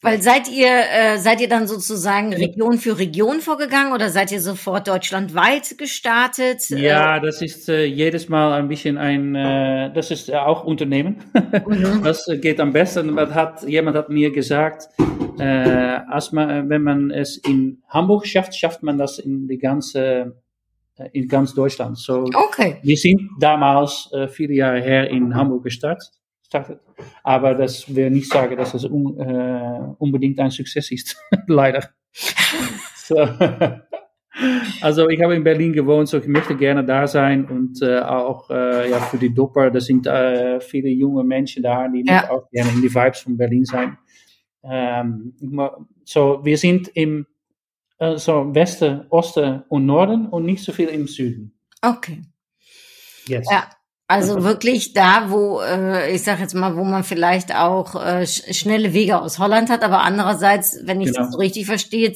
Weil 0.00 0.22
seid 0.22 0.48
ihr, 0.48 0.68
äh, 0.68 1.18
seid 1.18 1.40
ihr 1.40 1.48
dann 1.48 1.66
sozusagen 1.66 2.32
Region 2.32 2.78
für 2.78 2.98
Region 2.98 3.40
vorgegangen 3.40 3.92
oder 3.92 4.10
seid 4.10 4.30
ihr 4.30 4.40
sofort 4.40 4.86
deutschlandweit 4.86 5.76
gestartet? 5.76 6.68
Ja, 6.68 7.18
das 7.18 7.42
ist 7.42 7.66
jedes 7.68 8.28
Mal 8.28 8.52
ein 8.52 8.68
bisschen 8.68 8.98
ein, 8.98 9.32
das 9.94 10.10
ist 10.10 10.32
auch 10.32 10.62
Unternehmen. 10.64 11.24
Mhm. 11.66 12.02
Das 12.04 12.26
geht 12.42 12.60
am 12.60 12.74
besten. 12.74 13.18
Hat, 13.18 13.62
jemand 13.66 13.96
hat 13.96 14.10
mir 14.10 14.30
gesagt, 14.30 14.90
äh, 15.38 16.00
als 16.08 16.32
man, 16.32 16.68
wenn 16.68 16.82
man 16.82 17.10
es 17.10 17.36
in 17.36 17.82
Hamburg 17.88 18.26
schafft, 18.26 18.54
schafft 18.54 18.82
man 18.82 18.98
das 18.98 19.18
in 19.18 19.48
die 19.48 19.58
ganze, 19.58 20.36
äh, 20.96 21.08
in 21.12 21.28
ganz 21.28 21.54
Deutschland. 21.54 21.98
So, 21.98 22.24
okay. 22.34 22.78
Wir 22.82 22.96
sind 22.96 23.20
damals 23.40 24.10
äh, 24.12 24.28
viele 24.28 24.54
Jahre 24.54 24.80
her 24.80 25.10
in 25.10 25.34
Hamburg 25.34 25.64
gestartet 25.64 26.12
startet. 26.54 26.80
Aber 27.22 27.54
das 27.54 27.94
will 27.94 28.10
nicht 28.10 28.30
sagen, 28.30 28.56
dass 28.56 28.72
das 28.72 28.84
un, 28.84 29.18
äh, 29.18 29.94
unbedingt 29.98 30.38
ein 30.38 30.50
Success 30.50 30.90
ist. 30.90 31.16
Leider. 31.46 31.90
so. 32.96 33.16
Also 34.80 35.08
ich 35.08 35.22
habe 35.22 35.36
in 35.36 35.44
Berlin 35.44 35.72
gewohnt, 35.72 36.08
so 36.08 36.18
ich 36.18 36.26
möchte 36.26 36.56
gerne 36.56 36.84
da 36.84 37.06
sein 37.06 37.44
und 37.46 37.80
äh, 37.82 38.00
auch 38.00 38.50
äh, 38.50 38.90
ja, 38.90 38.98
für 38.98 39.16
die 39.16 39.32
Dopper, 39.32 39.70
da 39.70 39.80
sind 39.80 40.06
äh, 40.06 40.60
viele 40.60 40.88
junge 40.88 41.22
Menschen 41.22 41.62
da, 41.62 41.86
die 41.88 42.04
ja. 42.04 42.28
auch 42.30 42.50
gerne 42.50 42.70
in 42.70 42.82
die 42.82 42.92
Vibes 42.92 43.20
von 43.20 43.36
Berlin 43.36 43.64
sein. 43.64 43.96
Ähm, 44.64 45.34
so, 46.04 46.44
wir 46.44 46.58
sind 46.58 46.88
im 46.88 47.26
äh, 47.98 48.16
so 48.16 48.54
Westen, 48.54 49.06
Osten 49.10 49.62
und 49.68 49.86
Norden 49.86 50.26
und 50.26 50.44
nicht 50.44 50.64
so 50.64 50.72
viel 50.72 50.88
im 50.88 51.06
Süden. 51.06 51.52
Okay. 51.82 52.22
Yes. 53.26 53.46
Ja, 53.50 53.70
also 54.06 54.44
wirklich 54.44 54.92
da, 54.92 55.30
wo 55.30 55.60
äh, 55.60 56.14
ich 56.14 56.22
sage 56.22 56.42
jetzt 56.42 56.54
mal, 56.54 56.76
wo 56.76 56.84
man 56.84 57.04
vielleicht 57.04 57.54
auch 57.54 57.94
äh, 57.94 58.26
sch 58.26 58.54
schnelle 58.54 58.92
Wege 58.92 59.20
aus 59.20 59.38
Holland 59.38 59.70
hat, 59.70 59.82
aber 59.82 60.02
andererseits, 60.02 60.78
wenn 60.84 61.00
ich 61.00 61.08
genau. 61.08 61.20
das 61.20 61.32
so 61.32 61.38
richtig 61.38 61.64
verstehe, 61.64 62.12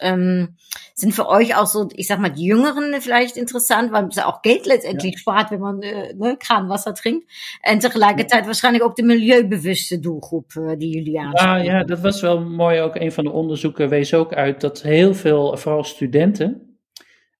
ähm, 0.00 0.56
sind 0.94 1.14
für 1.14 1.26
euch 1.28 1.56
auch 1.56 1.66
so, 1.66 1.88
ich 1.94 2.08
sag 2.08 2.18
mal, 2.18 2.30
die 2.30 2.44
Jüngeren 2.44 3.00
vielleicht 3.00 3.38
interessant, 3.38 3.90
weil 3.90 4.06
es 4.08 4.18
auch 4.18 4.42
Geld 4.42 4.66
letztendlich 4.66 5.14
ja. 5.14 5.18
spart, 5.18 5.50
wenn 5.50 5.60
man 5.60 5.80
äh, 5.82 6.12
ne, 6.14 6.36
Kranwasser 6.38 6.94
trinkt. 6.94 7.26
En 7.62 7.78
tegelijkertijd 7.78 8.44
waarschijnlijk 8.44 8.84
ook 8.84 8.96
de 8.96 9.02
milieubewuste 9.02 10.00
doelgroep 10.00 10.52
uh, 10.58 10.72
die 10.78 10.94
jullie 10.94 11.20
aanspreken. 11.20 11.64
Ja, 11.64 11.78
ja, 11.78 11.84
dat 11.84 12.00
was 12.00 12.20
wel 12.20 12.40
mooi. 12.40 12.80
Ook 12.80 12.94
een 12.94 13.12
van 13.12 13.24
de 13.24 13.30
onderzoeken 13.30 13.88
wees 13.88 14.14
ook 14.14 14.32
uit 14.34 14.60
dat 14.60 14.82
heel 14.82 15.14
veel, 15.14 15.56
vooral 15.56 15.84
studenten, 15.84 16.73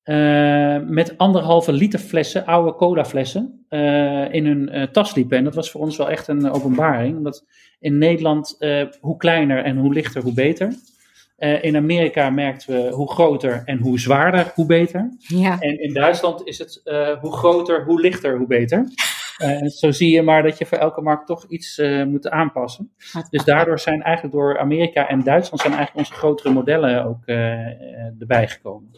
uh, 0.05 0.79
met 0.87 1.19
anderhalve 1.19 1.73
liter 1.73 1.99
flessen, 1.99 2.47
oude 2.47 2.75
cola 2.75 3.05
flessen, 3.05 3.67
uh, 3.71 4.35
in 4.35 4.47
hun 4.47 4.71
uh, 4.73 4.83
tas 4.83 5.15
liepen. 5.15 5.37
En 5.37 5.45
dat 5.45 5.55
was 5.55 5.71
voor 5.71 5.81
ons 5.81 5.97
wel 5.97 6.11
echt 6.11 6.29
een 6.29 6.51
openbaring. 6.51 7.17
Omdat 7.17 7.45
in 7.81 7.99
Nederland, 7.99 8.57
hoe 9.01 9.17
kleiner 9.17 9.65
en 9.65 9.77
hoe 9.77 9.93
lichter, 9.93 10.23
hoe 10.23 10.35
beter. 10.35 10.75
in 11.61 11.77
Amerika 11.77 12.31
merkten 12.31 12.75
we 12.75 12.91
hoe 12.91 13.11
groter 13.11 13.63
en 13.65 13.79
hoe 13.79 14.01
zwaarder, 14.01 14.53
hoe 14.55 14.67
beter. 14.67 15.17
Ja. 15.19 15.59
En 15.61 15.83
in 15.83 15.93
Duitsland 15.93 16.47
is 16.47 16.59
het 16.59 16.83
hoe 17.21 17.33
groter, 17.33 17.85
hoe 17.85 18.01
lichter, 18.01 18.37
hoe 18.37 18.47
beter. 18.47 18.89
zo 19.67 19.91
zie 19.91 20.11
je 20.11 20.23
maar 20.23 20.43
dat 20.43 20.59
je 20.59 20.67
voor 20.67 20.79
elke 20.79 21.01
markt 21.01 21.27
toch 21.27 21.45
iets 21.49 21.83
moet 22.07 22.29
aanpassen. 22.29 22.93
Dus 23.31 23.45
daardoor 23.45 23.79
zijn 23.79 24.03
eigenlijk 24.03 24.35
door 24.35 24.59
Amerika 24.59 25.09
en 25.09 25.23
Duitsland 25.23 25.61
zijn 25.61 25.75
eigenlijk 25.75 26.07
onze 26.07 26.19
grotere 26.21 26.53
modellen 26.53 27.05
ook 27.05 27.27
erbij 28.19 28.49
gekomen. 28.49 28.91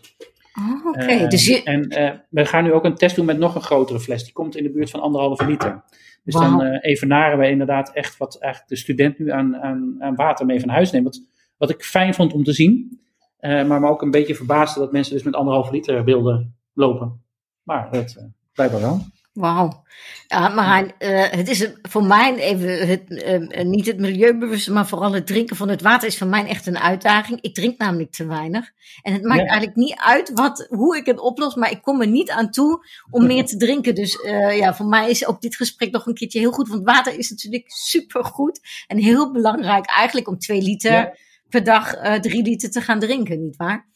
Oh, 0.58 0.86
Oké, 0.86 1.02
okay. 1.02 1.26
dus 1.26 1.46
je... 1.46 1.62
En 1.62 1.98
uh, 1.98 2.10
we 2.28 2.46
gaan 2.46 2.64
nu 2.64 2.72
ook 2.72 2.84
een 2.84 2.94
test 2.94 3.16
doen 3.16 3.24
met 3.24 3.38
nog 3.38 3.54
een 3.54 3.62
grotere 3.62 4.00
fles. 4.00 4.24
Die 4.24 4.32
komt 4.32 4.56
in 4.56 4.62
de 4.62 4.70
buurt 4.70 4.90
van 4.90 5.00
anderhalve 5.00 5.46
liter. 5.46 5.84
Dus 6.24 6.34
wow. 6.34 6.42
dan 6.42 6.66
uh, 6.66 6.78
evenaren 6.80 7.38
we 7.38 7.48
inderdaad 7.48 7.92
echt 7.92 8.16
wat 8.16 8.38
eigenlijk 8.38 8.72
de 8.72 8.78
student 8.78 9.18
nu 9.18 9.30
aan, 9.30 9.56
aan, 9.56 9.96
aan 9.98 10.14
water 10.14 10.46
mee 10.46 10.60
van 10.60 10.68
huis 10.68 10.90
neemt. 10.90 11.04
Wat, 11.04 11.22
wat 11.56 11.70
ik 11.70 11.84
fijn 11.84 12.14
vond 12.14 12.32
om 12.32 12.44
te 12.44 12.52
zien. 12.52 13.00
Uh, 13.40 13.66
maar 13.66 13.80
me 13.80 13.88
ook 13.88 14.02
een 14.02 14.10
beetje 14.10 14.34
verbaasde 14.34 14.80
dat 14.80 14.92
mensen 14.92 15.14
dus 15.14 15.22
met 15.22 15.34
anderhalve 15.34 15.72
liter 15.72 16.04
wilden 16.04 16.56
lopen. 16.72 17.22
Maar 17.62 17.88
dat 17.90 18.16
blijkbaar 18.52 18.80
wel. 18.80 19.00
Wauw. 19.36 19.84
Ja, 20.26 20.48
maar 20.48 20.84
uh, 20.84 21.24
het 21.30 21.48
is 21.48 21.68
voor 21.82 22.04
mij 22.04 22.34
even 22.34 22.88
het, 22.88 23.02
uh, 23.08 23.64
niet 23.64 23.86
het 23.86 23.98
milieubewuste, 23.98 24.72
maar 24.72 24.86
vooral 24.86 25.12
het 25.12 25.26
drinken 25.26 25.56
van 25.56 25.68
het 25.68 25.82
water 25.82 26.08
is 26.08 26.18
voor 26.18 26.26
mij 26.26 26.46
echt 26.46 26.66
een 26.66 26.78
uitdaging. 26.78 27.40
Ik 27.40 27.54
drink 27.54 27.78
namelijk 27.78 28.10
te 28.10 28.26
weinig. 28.26 28.70
En 29.02 29.12
het 29.12 29.22
maakt 29.22 29.40
ja. 29.40 29.46
eigenlijk 29.46 29.76
niet 29.76 29.94
uit 29.96 30.30
wat, 30.34 30.66
hoe 30.68 30.96
ik 30.96 31.06
het 31.06 31.20
oplos, 31.20 31.54
maar 31.54 31.70
ik 31.70 31.82
kom 31.82 32.00
er 32.00 32.06
niet 32.06 32.30
aan 32.30 32.50
toe 32.50 32.86
om 33.10 33.26
meer 33.26 33.46
te 33.46 33.56
drinken. 33.56 33.94
Dus 33.94 34.14
uh, 34.24 34.56
ja, 34.56 34.74
voor 34.74 34.86
mij 34.86 35.10
is 35.10 35.26
ook 35.26 35.40
dit 35.40 35.56
gesprek 35.56 35.90
nog 35.90 36.06
een 36.06 36.14
keertje 36.14 36.38
heel 36.38 36.52
goed. 36.52 36.68
Want 36.68 36.84
water 36.84 37.18
is 37.18 37.30
natuurlijk 37.30 37.64
super 37.66 38.24
goed 38.24 38.60
en 38.86 38.98
heel 38.98 39.32
belangrijk 39.32 39.86
eigenlijk 39.86 40.28
om 40.28 40.38
twee 40.38 40.62
liter 40.62 40.92
ja. 40.92 41.16
per 41.48 41.64
dag, 41.64 41.94
drie 42.20 42.42
liter 42.42 42.70
te 42.70 42.80
gaan 42.80 42.98
drinken, 42.98 43.42
nietwaar? 43.42 43.86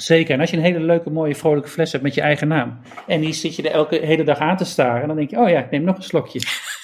Zeker. 0.00 0.34
En 0.34 0.40
als 0.40 0.50
je 0.50 0.56
een 0.56 0.62
hele 0.62 0.80
leuke, 0.80 1.10
mooie, 1.10 1.34
vrolijke 1.34 1.68
fles 1.68 1.92
hebt 1.92 2.04
met 2.04 2.14
je 2.14 2.20
eigen 2.20 2.48
naam. 2.48 2.78
En 3.06 3.20
die 3.20 3.32
zit 3.32 3.56
je 3.56 3.62
er 3.62 3.70
elke 3.70 3.98
hele 4.02 4.24
dag 4.24 4.38
aan 4.38 4.56
te 4.56 4.64
staren. 4.64 5.06
Dan 5.06 5.16
denk 5.16 5.30
je, 5.30 5.38
oh 5.38 5.48
ja, 5.48 5.58
ik 5.58 5.70
neem 5.70 5.84
nog 5.84 5.96
een 5.96 6.02
slokje. 6.02 6.40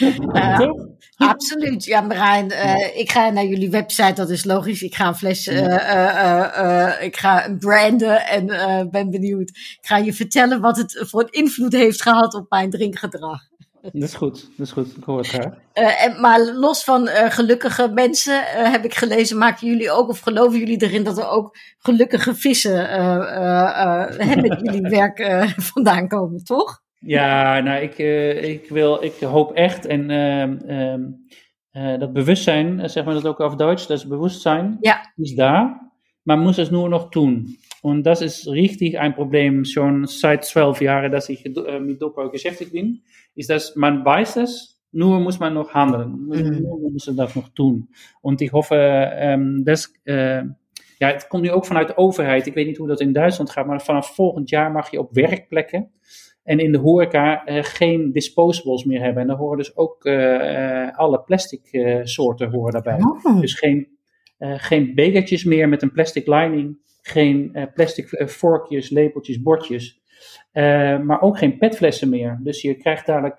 Uh, 0.00 0.70
absoluut. 1.16 1.84
Ja, 1.84 2.00
Marijn, 2.00 2.50
uh, 2.50 2.96
ik 2.96 3.10
ga 3.10 3.30
naar 3.30 3.44
jullie 3.44 3.70
website, 3.70 4.12
dat 4.12 4.30
is 4.30 4.44
logisch. 4.44 4.82
Ik 4.82 4.94
ga 4.94 5.06
een 5.06 5.14
fles, 5.14 5.46
uh, 5.46 7.02
ik 7.02 7.16
ga 7.16 7.46
een 7.46 7.58
branden 7.58 8.26
en 8.26 8.46
ben 8.90 9.10
benieuwd. 9.10 9.48
Ik 9.48 9.78
ga 9.80 9.96
je 9.96 10.12
vertellen 10.12 10.60
wat 10.60 10.76
het 10.76 11.04
voor 11.08 11.22
een 11.22 11.30
invloed 11.30 11.72
heeft 11.72 12.02
gehad 12.02 12.34
op 12.34 12.50
mijn 12.50 12.70
drinkgedrag. 12.70 13.40
Dat 13.82 14.02
is 14.02 14.14
goed, 14.14 14.50
dat 14.56 14.66
is 14.66 14.72
goed. 14.72 14.96
Ik 14.96 15.04
hoor 15.04 15.18
het 15.18 15.26
graag. 15.26 15.54
Uh, 15.74 16.04
en, 16.04 16.20
maar 16.20 16.40
los 16.40 16.84
van 16.84 17.08
uh, 17.08 17.30
gelukkige 17.30 17.88
mensen, 17.88 18.34
uh, 18.34 18.70
heb 18.70 18.84
ik 18.84 18.94
gelezen, 18.94 19.38
maken 19.38 19.66
jullie 19.66 19.90
ook, 19.90 20.08
of 20.08 20.20
geloven 20.20 20.58
jullie 20.58 20.82
erin 20.82 21.04
dat 21.04 21.18
er 21.18 21.28
ook 21.28 21.56
gelukkige 21.78 22.34
vissen 22.34 22.76
met 24.42 24.60
jullie 24.62 24.88
werk 24.98 25.52
vandaan 25.56 26.08
komen, 26.08 26.44
toch? 26.44 26.80
Ja, 26.98 27.60
nou, 27.60 27.82
ik, 27.82 27.98
ik, 28.44 28.68
wil, 28.68 29.02
ik 29.02 29.20
hoop 29.20 29.52
echt, 29.52 29.86
en 29.86 30.10
ehm, 31.70 31.98
dat 31.98 32.12
bewustzijn, 32.12 32.90
zeg 32.90 33.04
maar 33.04 33.14
dat 33.14 33.26
ook 33.26 33.40
auf 33.40 33.54
Duits, 33.54 33.86
dat 33.86 34.06
bewustzijn 34.06 34.76
ja. 34.80 35.12
is 35.16 35.34
daar, 35.34 35.91
maar 36.24 36.38
muss 36.38 36.58
es 36.58 36.70
nur 36.70 36.88
noch 36.88 37.10
tun. 37.10 37.56
Und 37.82 38.04
das 38.04 38.22
ist 38.22 38.46
richtig 38.46 38.98
ein 38.98 39.14
Problem 39.14 39.64
schon 39.64 40.06
seit 40.06 40.44
zwölf 40.44 40.80
Jahren, 40.80 41.10
dass 41.10 41.28
ich 41.28 41.44
äh, 41.44 41.80
mit 41.80 42.00
Doppel 42.00 42.30
beschäftigt 42.30 42.72
bin, 42.72 43.02
ist, 43.34 43.50
dass 43.50 43.74
man 43.74 44.04
weiß 44.04 44.36
es, 44.36 44.80
nur 44.92 45.18
muss 45.20 45.40
man 45.40 45.54
noch 45.54 45.74
handeln, 45.74 46.26
mhm. 46.26 46.62
nur 46.62 46.90
muss 46.90 47.06
man 47.06 47.16
das 47.16 47.34
noch 47.34 47.48
tun. 47.48 47.88
Und 48.20 48.40
ich 48.40 48.52
hoffe, 48.52 48.76
ähm, 48.76 49.64
äh, 50.04 50.42
ja, 50.98 51.08
het 51.08 51.26
komt 51.28 51.42
nu 51.42 51.50
ook 51.50 51.66
vanuit 51.66 51.88
de 51.88 51.96
overheid. 51.96 52.46
Ik 52.46 52.54
weet 52.54 52.66
niet 52.66 52.76
hoe 52.76 52.88
dat 52.88 53.00
in 53.00 53.12
Duitsland 53.12 53.50
gaat, 53.50 53.66
maar 53.66 53.82
vanaf 53.82 54.14
volgend 54.14 54.48
jaar 54.48 54.72
mag 54.72 54.90
je 54.90 54.98
op 54.98 55.12
werkplekken 55.12 55.90
en 56.42 56.58
in 56.58 56.72
de 56.72 56.78
horeca 56.78 57.48
uh, 57.48 57.58
geen 57.62 58.12
disposables 58.12 58.84
meer 58.84 59.00
hebben. 59.00 59.22
En 59.22 59.28
daar 59.28 59.36
horen 59.36 59.58
dus 59.58 59.76
ook 59.76 60.04
uh, 60.04 60.98
alle 60.98 61.20
plastic 61.20 61.62
soorten 62.02 62.50
horen 62.50 62.72
daarbij. 62.72 62.98
Oh. 63.00 63.40
Dus 63.40 63.54
geen, 63.54 63.88
geen 64.56 64.94
bekertjes 64.94 65.44
meer 65.44 65.68
met 65.68 65.82
een 65.82 65.92
plastic 65.92 66.26
lining 66.26 66.80
geen 67.02 67.50
uh, 67.52 67.62
plastic 67.74 68.12
uh, 68.12 68.26
vorkjes, 68.26 68.90
lepeltjes, 68.90 69.42
bordjes. 69.42 70.00
Uh, 70.52 70.98
maar 70.98 71.20
ook 71.20 71.38
geen 71.38 71.58
petflessen 71.58 72.08
meer. 72.08 72.38
Dus 72.42 72.62
je 72.62 72.74
krijgt 72.74 73.06
dadelijk 73.06 73.38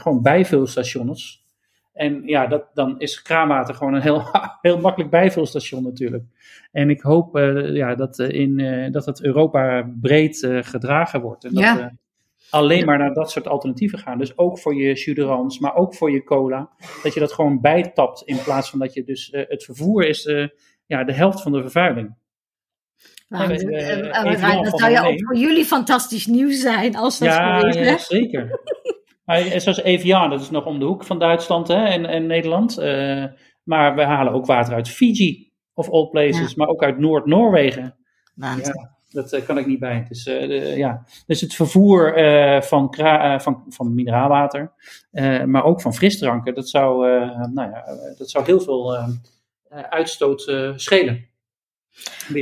gewoon 0.00 0.22
bijvulstations. 0.22 1.44
En 1.92 2.22
ja, 2.24 2.46
dat, 2.46 2.64
dan 2.74 3.00
is 3.00 3.22
kraanwater 3.22 3.74
gewoon 3.74 3.94
een 3.94 4.02
heel, 4.02 4.22
heel 4.62 4.80
makkelijk 4.80 5.10
bijvulstation 5.10 5.82
natuurlijk. 5.82 6.24
En 6.72 6.90
ik 6.90 7.00
hoop 7.00 7.36
ja, 7.72 7.94
dat, 7.94 8.18
in, 8.18 8.88
dat 8.92 9.06
het 9.06 9.24
Europa 9.24 9.90
breed 10.00 10.48
gedragen 10.60 11.20
wordt. 11.20 11.44
En 11.44 11.54
dat 11.54 11.62
ja. 11.62 11.92
Alleen 12.50 12.86
maar 12.86 12.98
naar 12.98 13.14
dat 13.14 13.30
soort 13.30 13.48
alternatieven 13.48 13.98
gaan. 13.98 14.18
Dus 14.18 14.38
ook 14.38 14.58
voor 14.58 14.74
je 14.74 14.94
jus 14.94 15.58
maar 15.58 15.74
ook 15.74 15.94
voor 15.94 16.10
je 16.10 16.24
cola. 16.24 16.70
Dat 17.02 17.14
je 17.14 17.20
dat 17.20 17.32
gewoon 17.32 17.60
bijtapt 17.60 18.22
in 18.22 18.42
plaats 18.42 18.70
van 18.70 18.78
dat 18.78 18.94
je 18.94 19.04
dus... 19.04 19.28
het 19.32 19.64
vervoer 19.64 20.06
is 20.06 20.24
ja, 20.86 21.04
de 21.04 21.12
helft 21.12 21.42
van 21.42 21.52
de 21.52 21.60
vervuiling. 21.60 22.18
Nou, 23.28 23.48
dat 23.48 24.78
zou 24.78 24.90
ja 24.90 25.06
ook 25.06 25.24
voor 25.24 25.36
jullie 25.36 25.64
fantastisch 25.64 26.26
nieuws 26.26 26.60
zijn 26.60 26.96
als 26.96 27.18
dat 27.18 27.28
ja. 27.28 27.66
Ja, 27.66 27.98
zeker. 27.98 28.60
maar, 29.24 29.60
zoals 29.60 29.82
Evian, 29.82 30.30
dat 30.30 30.40
is 30.40 30.50
nog 30.50 30.66
om 30.66 30.78
de 30.78 30.84
hoek 30.84 31.04
van 31.04 31.18
Duitsland 31.18 31.68
hè, 31.68 31.84
en, 31.84 32.06
en 32.06 32.26
Nederland. 32.26 32.78
Uh, 32.78 33.24
maar 33.62 33.94
we 33.94 34.02
halen 34.02 34.32
ook 34.32 34.46
water 34.46 34.74
uit 34.74 34.88
Fiji 34.88 35.52
of 35.74 35.90
all 35.90 36.08
places, 36.08 36.48
ja. 36.48 36.54
maar 36.56 36.68
ook 36.68 36.82
uit 36.82 36.98
Noord-Noorwegen. 36.98 37.96
Ja. 38.34 38.98
Dat 39.10 39.44
kan 39.44 39.58
ik 39.58 39.66
niet 39.66 39.78
bij. 39.78 40.06
Dus, 40.08 40.24
ja. 40.76 41.04
dus 41.26 41.40
het 41.40 41.54
vervoer 41.54 42.12
van, 42.62 42.94
van, 43.40 43.64
van 43.68 43.94
mineraalwater, 43.94 44.72
maar 45.46 45.64
ook 45.64 45.80
van 45.80 45.94
frisdranken, 45.94 46.54
dat 46.54 46.68
zou, 46.68 47.06
nou 47.52 47.70
ja, 47.70 47.84
dat 48.18 48.30
zou 48.30 48.44
heel 48.44 48.60
veel 48.60 48.98
uitstoot 49.90 50.52
schelen. 50.76 51.28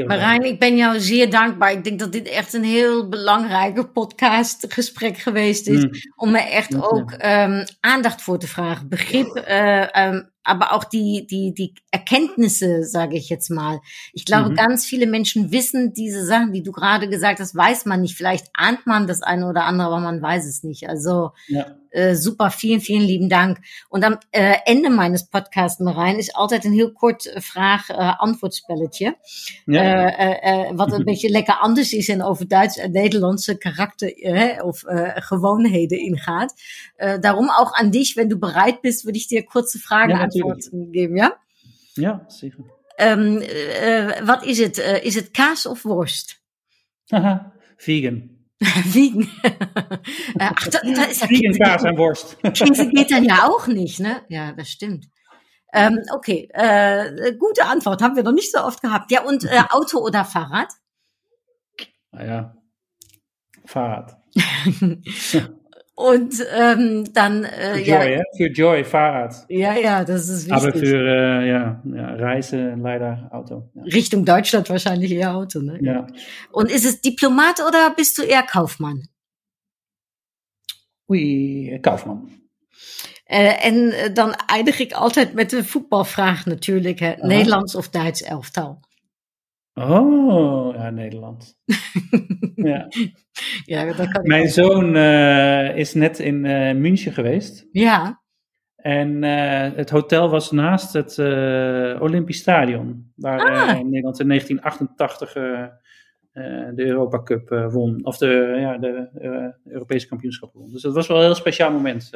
Marijn, 0.07 0.43
ik 0.43 0.59
ben 0.59 0.77
jou 0.77 1.01
zeer 1.01 1.31
dankbaar. 1.31 1.73
Ik 1.73 1.85
denk 1.85 1.99
dat 1.99 2.13
dit 2.13 2.29
echt 2.29 2.53
een 2.53 2.65
heel 2.65 3.09
belangrijke 3.09 3.89
podcastgesprek 3.89 5.17
geweest 5.17 5.69
is. 5.69 5.85
Mm. 5.85 5.91
Om 6.17 6.31
me 6.31 6.39
echt 6.39 6.91
ook 6.91 7.13
um, 7.13 7.65
aandacht 7.81 8.23
voor 8.23 8.39
te 8.39 8.47
vragen. 8.47 8.89
Begrip, 8.89 9.45
uh, 9.49 10.07
um, 10.07 10.31
aber 10.49 10.73
auch 10.73 10.85
die, 10.85 11.27
die, 11.27 11.53
die 11.53 11.75
Erkenntnisse, 11.91 12.85
sage 12.85 13.17
ich 13.17 13.29
jetzt 13.29 13.51
mal. 13.51 13.81
Ich 14.13 14.25
glaube, 14.25 14.51
mhm. 14.51 14.55
ganz 14.55 14.87
viele 14.87 15.07
Menschen 15.07 15.53
wissen 15.53 15.93
diese 15.93 16.25
Sachen, 16.25 16.53
die 16.53 16.63
du 16.63 16.73
gerade 16.73 17.09
gesagt 17.09 17.41
hast, 17.41 17.55
weiß 17.55 17.85
man 17.85 18.01
nicht. 18.01 18.17
Vielleicht 18.17 18.47
ahnt 18.55 18.87
man 18.87 19.07
das 19.07 19.23
eine 19.23 19.49
oder 19.49 19.65
andere, 19.65 19.89
aber 19.89 20.01
man 20.01 20.23
weiß 20.23 20.47
es 20.47 20.63
nicht. 20.63 20.89
Also 20.89 21.33
ja. 21.47 21.67
uh, 21.95 22.15
super, 22.15 22.51
vielen, 22.51 22.81
vielen 22.81 23.03
lieben 23.03 23.29
Dank. 23.29 23.59
Und 23.89 24.05
am 24.05 24.15
uh, 24.15 24.55
einde 24.67 24.91
meines 24.91 25.29
podcasts, 25.29 25.81
Marijn, 25.81 26.19
is 26.19 26.35
altijd 26.35 26.65
een 26.65 26.73
heel 26.73 26.93
kort 26.93 27.31
vraag-antwoordspelletje. 27.37 29.17
Ja. 29.67 30.69
Uh, 30.69 30.77
wat 30.77 30.93
een 30.93 31.05
beetje 31.11 31.31
lekker 31.31 31.55
anders 31.55 31.93
is 31.93 32.09
en 32.09 32.23
over 32.23 32.49
Duits 32.49 32.79
en 32.79 32.93
Nederlandse 32.93 33.59
karakter 33.59 34.13
of 34.65 34.85
gewoonheden 35.15 35.99
ingaat. 35.99 36.55
daarom 37.21 37.51
auch 37.51 37.73
an 37.73 37.91
dich, 37.91 38.17
wenn 38.17 38.29
du 38.29 38.39
bereit 38.39 38.83
bist, 38.83 39.05
würde 39.05 39.19
ich 39.19 39.29
dir 39.29 39.45
kurze 39.45 39.79
Fragen 39.79 40.11
ja, 40.11 40.19
antwoorden 40.45 40.93
geben, 40.93 41.17
ja? 41.17 41.39
Ja, 41.95 42.25
zeker. 42.29 42.65
Um, 42.97 43.37
uh, 43.37 44.21
wat 44.27 44.45
is 44.45 44.59
het? 44.59 44.79
Uh, 44.79 45.05
is 45.05 45.15
het 45.15 45.31
kaas 45.31 45.67
of 45.67 45.83
worst? 45.83 46.43
Haha, 47.13 47.53
vegan. 47.77 48.31
vegan. 48.95 49.29
Ach, 50.39 50.69
da, 50.69 50.81
da 50.81 51.05
ist 51.05 51.29
vegan 51.29 51.59
Kaas 51.59 51.83
en 51.85 51.97
Wurst. 51.97 52.37
Käse 52.53 52.91
geht 52.91 53.11
dann 53.11 53.25
ja 53.25 53.47
auch 53.47 53.67
nicht, 53.67 54.01
ne? 54.01 54.23
Ja, 54.29 54.53
das 54.53 54.69
stimmt. 54.69 55.09
Ähm, 55.73 56.01
okay, 56.15 56.49
äh, 56.53 57.35
gute 57.37 57.67
Antwort, 57.67 58.03
haben 58.03 58.17
wir 58.17 58.23
noch 58.23 58.33
nicht 58.33 58.51
so 58.51 58.59
oft 58.59 58.81
gehabt. 58.81 59.11
Ja, 59.11 59.23
und 59.25 59.45
äh, 59.45 59.63
Auto 59.69 59.99
oder 59.99 60.25
Fahrrad? 60.25 60.73
Naja, 62.11 62.57
Fahrrad. 63.65 64.17
Und 65.99 66.47
ähm, 66.57 67.13
dann 67.13 67.43
äh, 67.43 67.75
für 67.75 67.81
Joy, 67.81 68.13
ja. 68.13 68.23
Für 68.37 68.47
Joy, 68.53 68.85
Fahrrad. 68.85 69.35
Ja, 69.49 69.77
ja, 69.77 70.05
das 70.05 70.29
ist 70.29 70.49
wichtig. 70.49 70.53
Aber 70.53 70.73
für 70.73 70.97
äh, 70.97 71.49
ja, 71.49 71.83
ja, 71.85 72.15
Reise 72.15 72.77
leider 72.81 73.29
Auto. 73.33 73.69
Ja. 73.75 73.83
Richtung 73.83 74.25
Deutschland 74.25 74.71
wahrscheinlich 74.71 75.11
eher 75.11 75.35
Auto, 75.35 75.59
ne? 75.61 75.77
Ja. 75.83 76.07
Und 76.53 76.71
ist 76.71 76.85
es 76.85 77.01
Diplomat 77.01 77.59
oder 77.67 77.93
bist 77.97 78.17
du 78.17 78.23
eher 78.23 78.45
Kaufmann? 78.45 79.09
Oei, 81.09 81.81
Kaufmann. 81.83 82.31
Uh, 83.31 83.67
en 83.67 83.75
uh, 83.75 84.15
dan 84.15 84.35
eindig 84.47 84.79
ik 84.79 84.93
altijd 84.93 85.35
met 85.35 85.51
de 85.51 85.65
voetbalvraag 85.65 86.47
natuurlijk. 86.47 86.99
Hè. 86.99 87.15
Nederlands 87.21 87.75
of 87.75 87.89
Duits 87.89 88.23
elftal? 88.23 88.81
Oh, 89.79 90.75
ja, 90.75 90.91
Nederland. 90.91 91.59
ja. 92.55 92.89
ja, 93.65 93.93
dat 93.93 94.09
kan 94.09 94.27
Mijn 94.27 94.49
zoon 94.49 94.97
uh, 94.97 95.77
is 95.77 95.95
net 95.95 96.19
in 96.19 96.45
uh, 96.45 96.75
München 96.75 97.13
geweest. 97.13 97.67
Ja. 97.73 98.23
En 98.77 99.23
uh, 99.23 99.77
het 99.77 99.91
hotel 99.91 100.31
was 100.31 100.51
naast 100.51 100.93
het 100.93 101.19
Olympisch 102.01 102.39
Stadion, 102.39 103.13
waar 103.15 103.41
ah. 103.41 103.67
Nederland 103.67 104.21
in 104.21 104.29
1988 104.29 105.33
de 106.75 106.85
Europa 106.87 107.23
Cup 107.23 107.49
won, 107.71 108.05
of 108.05 108.19
de, 108.19 108.57
ja, 108.61 108.79
de 108.79 109.09
Europese 109.65 110.09
kampioenschap 110.09 110.53
won. 110.53 110.73
Dus 110.73 110.83
dat 110.83 110.95
was 110.95 111.07
wel 111.07 111.17
een 111.17 111.23
heel 111.23 111.35
speciaal 111.35 111.73
moment. 111.73 112.11